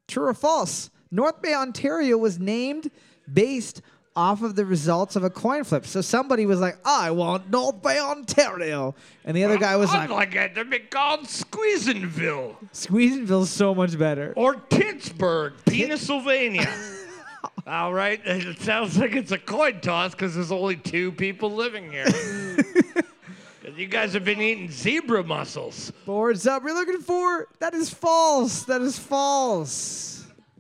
[0.08, 0.92] True or false?
[1.10, 2.92] North Bay, Ontario was named
[3.34, 3.82] based
[4.18, 5.86] off of the results of a coin flip.
[5.86, 10.10] So somebody was like, "I want North Bay, Ontario," and the other guy was like
[10.10, 16.68] I'd like, like it to be called Squeezenville "Squeezenville's so much better." or Pittsburgh, Pennsylvania.
[17.68, 21.92] All right, it sounds like it's a coin toss because there's only two people living
[21.92, 22.08] here.
[23.76, 25.92] you guys have been eating zebra mussels.
[26.06, 26.64] Boards up.
[26.64, 27.48] We're looking for.
[27.60, 28.64] That is false.
[28.64, 30.17] That is false.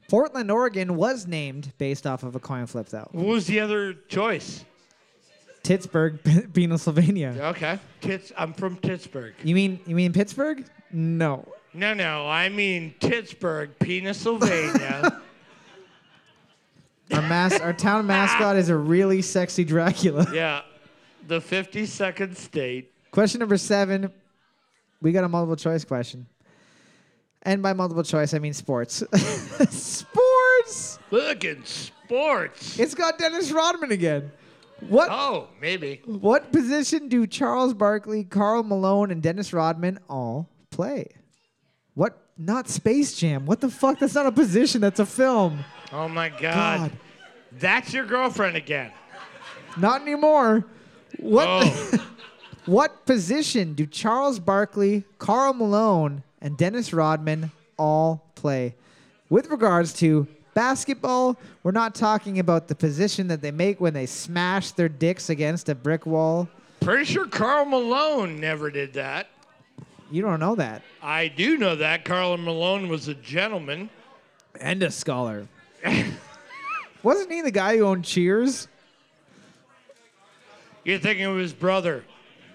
[0.10, 3.10] Portland, Oregon was named based off of a coin flip, though.
[3.12, 4.64] What was the other choice?
[5.64, 6.20] Pittsburgh,
[6.54, 7.36] Pennsylvania.
[7.40, 8.32] Okay, Tits.
[8.38, 9.34] I'm from Pittsburgh.
[9.44, 10.66] You mean you mean Pittsburgh?
[10.92, 11.46] No.
[11.74, 15.22] No, no, I mean Pittsburgh, Pennsylvania.
[17.14, 20.28] Our mas- our town mascot is a really sexy Dracula.
[20.34, 20.64] yeah,
[21.28, 22.92] the 52nd state.
[23.12, 24.12] Question number seven.
[25.02, 26.28] We got a multiple choice question.
[27.48, 29.02] And by multiple choice, I mean sports.
[29.70, 31.00] sports.
[31.12, 32.78] Look at sports.
[32.78, 34.32] It's got Dennis Rodman again.
[34.82, 36.02] What Oh, maybe.
[36.06, 41.08] what position do Charles Barkley, Karl Malone, and Dennis Rodman all play?
[41.94, 42.22] What?
[42.38, 43.46] Not Space Jam.
[43.46, 43.98] What the fuck?
[43.98, 44.82] That's not a position.
[44.82, 45.64] That's a film.
[45.94, 46.42] Oh my God.
[46.42, 46.92] God.
[47.54, 48.92] That's your girlfriend again.
[49.78, 50.66] Not anymore.
[51.20, 51.48] What?
[51.48, 52.04] Oh,
[52.68, 58.76] What position do Charles Barkley, Karl Malone, and Dennis Rodman all play?
[59.30, 64.06] With regards to basketball, we're not talking about the position that they make when they
[64.06, 66.48] smash their dicks against a brick wall.
[66.80, 69.28] pretty sure Karl Malone never did that.
[70.10, 70.84] You don't know that.
[71.02, 73.90] I do know that Karl Malone was a gentleman.
[74.60, 75.48] And a scholar.
[77.04, 78.68] Wasn't he the guy who owned Cheers?
[80.84, 82.06] You're thinking of his brother.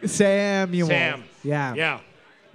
[0.05, 0.89] Samuel.
[0.89, 1.25] Sam.
[1.45, 1.75] Yeah.
[1.75, 2.01] Yeah.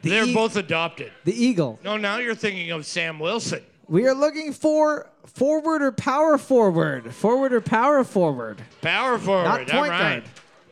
[0.10, 1.12] The They're E- both adopted.
[1.26, 1.80] The Eagle.
[1.84, 3.62] No, now you're thinking of Sam Wilson.
[3.88, 7.14] We are looking for forward or power forward.
[7.14, 8.62] Forward or power forward.
[8.82, 9.44] Power forward.
[9.46, 10.20] Not point right.
[10.20, 10.24] guard.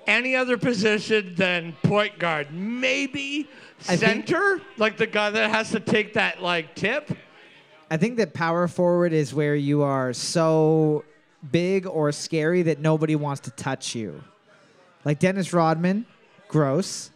[0.08, 2.54] Any other position than point guard?
[2.54, 3.48] Maybe
[3.90, 7.10] I think- center, like the guy that has to take that like tip.
[7.90, 11.06] I think that power forward is where you are so
[11.52, 14.24] big or scary that nobody wants to touch you.
[15.06, 16.06] Like Dennis Rodman,
[16.48, 17.12] gross.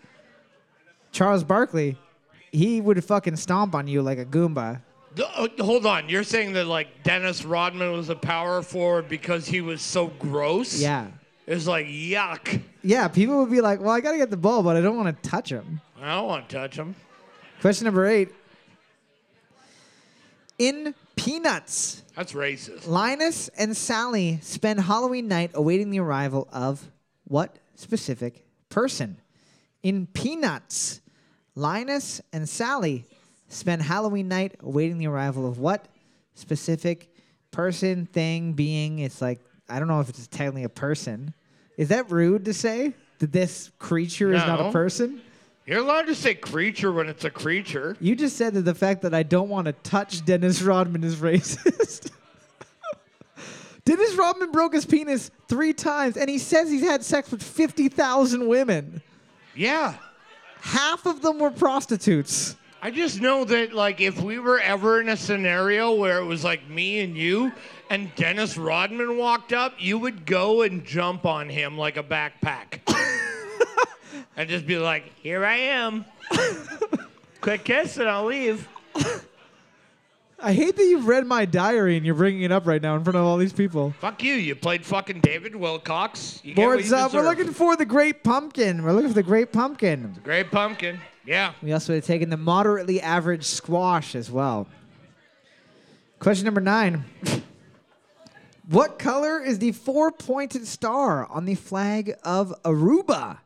[1.11, 1.97] Charles Barkley,
[2.51, 4.81] he would fucking stomp on you like a Goomba.
[5.17, 9.61] Uh, hold on, you're saying that like Dennis Rodman was a power forward because he
[9.61, 10.79] was so gross?
[10.79, 11.07] Yeah.
[11.47, 12.61] It's like yuck.
[12.83, 14.95] Yeah, people would be like, well, I got to get the ball, but I don't
[14.95, 15.81] want to touch him.
[15.99, 16.95] I don't want to touch him.
[17.59, 18.29] Question number eight.
[20.59, 22.87] In Peanuts, That's racist.
[22.87, 26.89] Linus and Sally spend Halloween night awaiting the arrival of
[27.25, 29.19] what specific person?
[29.83, 31.01] In Peanuts,
[31.55, 33.05] Linus and Sally
[33.49, 35.87] spend Halloween night awaiting the arrival of what
[36.35, 37.13] specific
[37.51, 38.99] person, thing, being?
[38.99, 41.33] It's like, I don't know if it's technically a person.
[41.77, 44.71] Is that rude to say that this creature is not a No.
[44.71, 45.21] person?
[45.65, 47.95] You're allowed to say creature when it's a creature.
[47.99, 51.17] You just said that the fact that I don't want to touch Dennis Rodman is
[51.17, 52.11] racist.
[53.85, 58.47] Dennis Rodman broke his penis three times, and he says he's had sex with 50,000
[58.47, 59.01] women.
[59.55, 59.95] Yeah.
[60.61, 62.55] Half of them were prostitutes.
[62.81, 66.43] I just know that like if we were ever in a scenario where it was
[66.43, 67.51] like me and you
[67.89, 72.79] and Dennis Rodman walked up, you would go and jump on him like a backpack.
[74.37, 76.05] and just be like, "Here I am."
[77.41, 78.67] Quick kiss and I'll leave.
[80.41, 83.03] I hate that you've read my diary and you're bringing it up right now in
[83.03, 83.93] front of all these people.
[83.99, 84.33] Fuck you.
[84.35, 86.39] You played fucking David Wilcox.
[86.43, 87.13] You get what Boards you up.
[87.13, 87.37] We're deserve.
[87.37, 88.83] looking for the Great Pumpkin.
[88.83, 90.13] We're looking for the Great Pumpkin.
[90.13, 90.99] The great pumpkin.
[91.25, 91.53] Yeah.
[91.61, 94.67] We also have taken the moderately average squash as well.
[96.19, 97.03] Question number nine.
[98.69, 103.39] What color is the four pointed star on the flag of Aruba?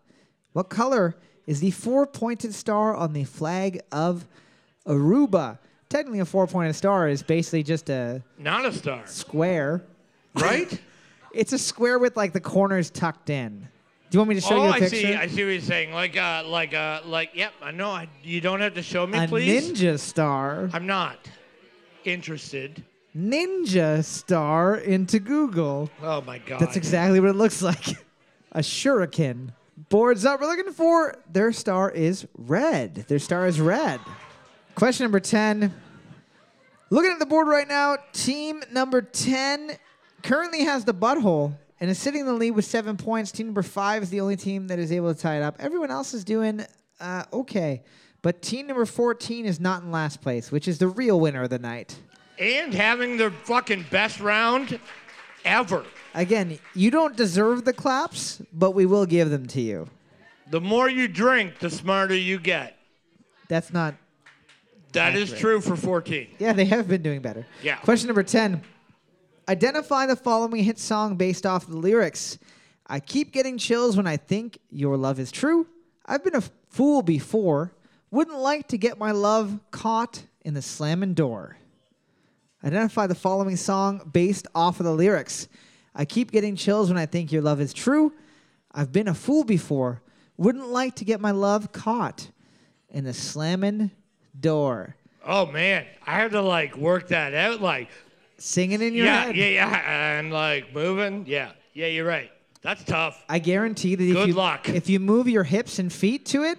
[0.52, 1.16] What color
[1.48, 4.28] is the four pointed star on the flag of
[4.86, 5.60] Aruba?
[5.94, 9.04] Technically, a four pointed star is basically just a Not a star.
[9.06, 9.84] square.
[10.36, 10.82] Right?
[11.36, 13.68] It's a square with like the corners tucked in.
[14.12, 14.98] Do you want me to show oh, you a I picture?
[14.98, 15.16] I see.
[15.16, 15.92] I see what you're saying.
[15.92, 17.32] Like, uh, like, uh, like.
[17.34, 17.54] Yep.
[17.64, 17.90] I know.
[17.90, 19.72] I, you don't have to show me, a please.
[19.72, 20.70] ninja star.
[20.74, 21.18] I'm not
[22.06, 22.84] interested.
[23.18, 25.90] ninja star into Google.
[26.04, 26.60] Oh my god.
[26.60, 27.88] That's exactly what it looks like.
[28.52, 29.54] A shuriken.
[29.90, 30.40] Boards up.
[30.40, 33.06] We're looking for their star is red.
[33.08, 34.00] Their star is red.
[34.76, 35.74] Question number 10.
[36.94, 39.78] Looking at the board right now, team number 10
[40.22, 43.32] currently has the butthole and is sitting in the lead with seven points.
[43.32, 45.56] Team number five is the only team that is able to tie it up.
[45.58, 46.64] Everyone else is doing
[47.00, 47.82] uh, okay.
[48.22, 51.50] But team number 14 is not in last place, which is the real winner of
[51.50, 51.98] the night.
[52.38, 54.80] and having the fucking best round
[55.46, 55.86] ever.
[56.14, 59.88] Again, you don't deserve the claps, but we will give them to you.
[60.52, 62.78] The more you drink, the smarter you get.
[63.48, 63.96] That's not.
[64.94, 65.42] That is Accurate.
[65.42, 66.28] true for 14.
[66.40, 67.46] Yeah, they have been doing better.
[67.62, 67.76] Yeah.
[67.78, 68.62] Question number 10.
[69.50, 72.38] Identify the following hit song based off the lyrics.
[72.88, 75.68] I keep getting chills when I think your love is true.
[76.06, 77.74] I've been a fool before.
[78.12, 81.58] Wouldn't like to get my love caught in the slamming door.
[82.64, 85.48] Identify the following song based off of the lyrics.
[85.96, 88.14] I keep getting chills when I think your love is true.
[88.72, 90.02] I've been a fool before.
[90.38, 92.30] Wouldn't like to get my love caught
[92.90, 93.92] in the slamming
[94.40, 94.96] door.
[95.26, 97.62] Oh man, I had to like work that out.
[97.62, 97.90] Like,
[98.38, 99.38] Singing in your yeah, head.
[99.38, 101.26] yeah, yeah, yeah, and like moving.
[101.28, 102.30] Yeah, yeah, you're right.
[102.62, 103.24] That's tough.
[103.30, 104.68] I guarantee that if Good you luck.
[104.70, 106.58] if you move your hips and feet to it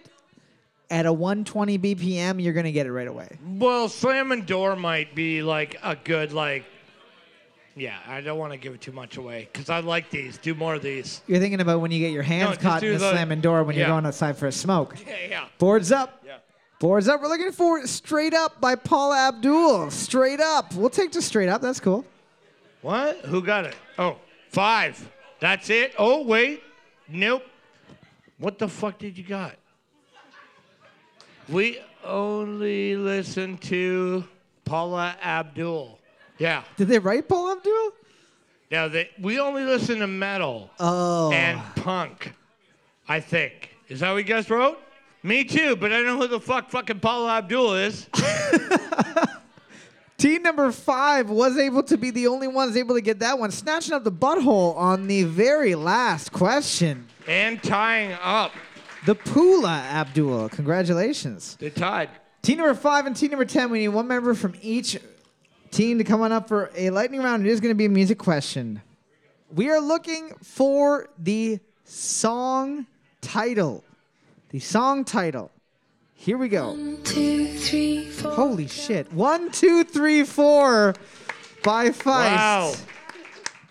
[0.90, 3.38] at a 120 BPM, you're gonna get it right away.
[3.44, 6.64] Well, slamming door might be like a good like.
[7.76, 10.38] Yeah, I don't want to give it too much away because I like these.
[10.38, 11.22] Do more of these.
[11.26, 13.40] You're thinking about when you get your hands just caught do in the, the- slamming
[13.40, 13.92] door when you're yeah.
[13.92, 14.94] going outside for a smoke.
[15.04, 15.44] Yeah, yeah.
[15.58, 16.22] Boards up.
[16.24, 16.36] Yeah.
[16.80, 17.20] Boards up.
[17.22, 19.90] We're looking for Straight Up by Paula Abdul.
[19.90, 20.74] Straight Up.
[20.74, 21.62] We'll take to Straight Up.
[21.62, 22.04] That's cool.
[22.82, 23.18] What?
[23.20, 23.76] Who got it?
[23.98, 24.16] Oh,
[24.50, 25.10] five.
[25.40, 25.94] That's it.
[25.98, 26.62] Oh wait,
[27.08, 27.42] nope.
[28.38, 29.54] What the fuck did you got?
[31.48, 34.24] We only listen to
[34.64, 35.98] Paula Abdul.
[36.38, 36.62] Yeah.
[36.76, 37.90] Did they write Paula Abdul?
[38.70, 41.30] No, they, we only listen to metal Oh.
[41.32, 42.32] and punk.
[43.08, 43.76] I think.
[43.88, 44.78] Is that what you guys wrote?
[45.24, 48.06] Me too, but I don't know who the fuck fucking Paula Abdul is.
[50.18, 53.50] Team number five was able to be the only ones able to get that one,
[53.50, 57.06] snatching up the butthole on the very last question.
[57.26, 58.52] and tying up.
[59.06, 60.50] The Paula Abdul.
[60.50, 61.56] Congratulations.
[61.58, 62.10] They tied.
[62.42, 64.98] Team number five and team number 10, we need one member from each
[65.70, 67.46] team to come on up for a lightning round.
[67.46, 68.82] It is going to be a music question.
[69.50, 72.84] We are looking for the song
[73.22, 73.84] title.
[74.54, 75.50] The song title.
[76.12, 76.76] Here we go.
[77.02, 78.30] Two, three, four.
[78.30, 79.12] Holy shit.
[79.12, 80.94] One, two, three, four
[81.64, 82.06] by Feist.
[82.06, 82.74] Wow.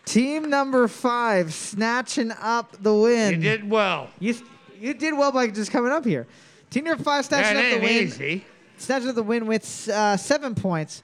[0.04, 3.36] Team number five snatching up the win.
[3.36, 4.10] You did well.
[4.20, 4.36] You,
[4.78, 6.28] you did well by just coming up here.
[6.70, 8.04] Team number five That snatching up the ain't win.
[8.04, 8.46] easy.
[8.76, 11.02] Snatching up the win with uh, seven points.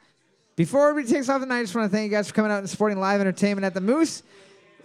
[0.57, 2.59] Before everybody takes off tonight, I just want to thank you guys for coming out
[2.59, 4.23] and supporting live entertainment at the Moose.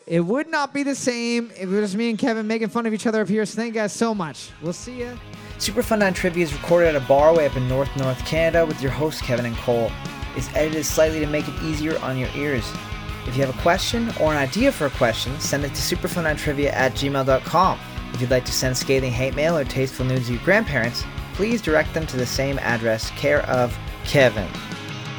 [0.07, 2.92] It would not be the same if it was me and Kevin making fun of
[2.92, 3.46] each other up here.
[3.46, 4.50] So thank you guys so much.
[4.61, 5.18] We'll see you.
[5.59, 8.66] Super Fun 9 Trivia is recorded at a bar way up in North North Canada
[8.66, 9.90] with your hosts Kevin and Cole.
[10.36, 12.70] It's edited slightly to make it easier on your ears.
[13.26, 16.72] If you have a question or an idea for a question, send it to superfun9trivia
[16.72, 17.80] at gmail.com.
[18.12, 21.62] If you'd like to send scathing hate mail or tasteful nudes to your grandparents, please
[21.62, 24.48] direct them to the same address, care of Kevin.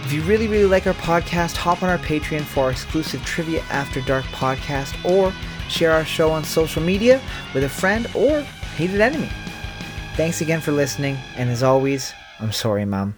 [0.05, 3.63] If you really, really like our podcast, hop on our Patreon for our exclusive Trivia
[3.71, 5.33] After Dark podcast or
[5.67, 7.19] share our show on social media
[7.55, 8.41] with a friend or
[8.75, 9.31] hated enemy.
[10.15, 13.15] Thanks again for listening, and as always, I'm sorry, Mom.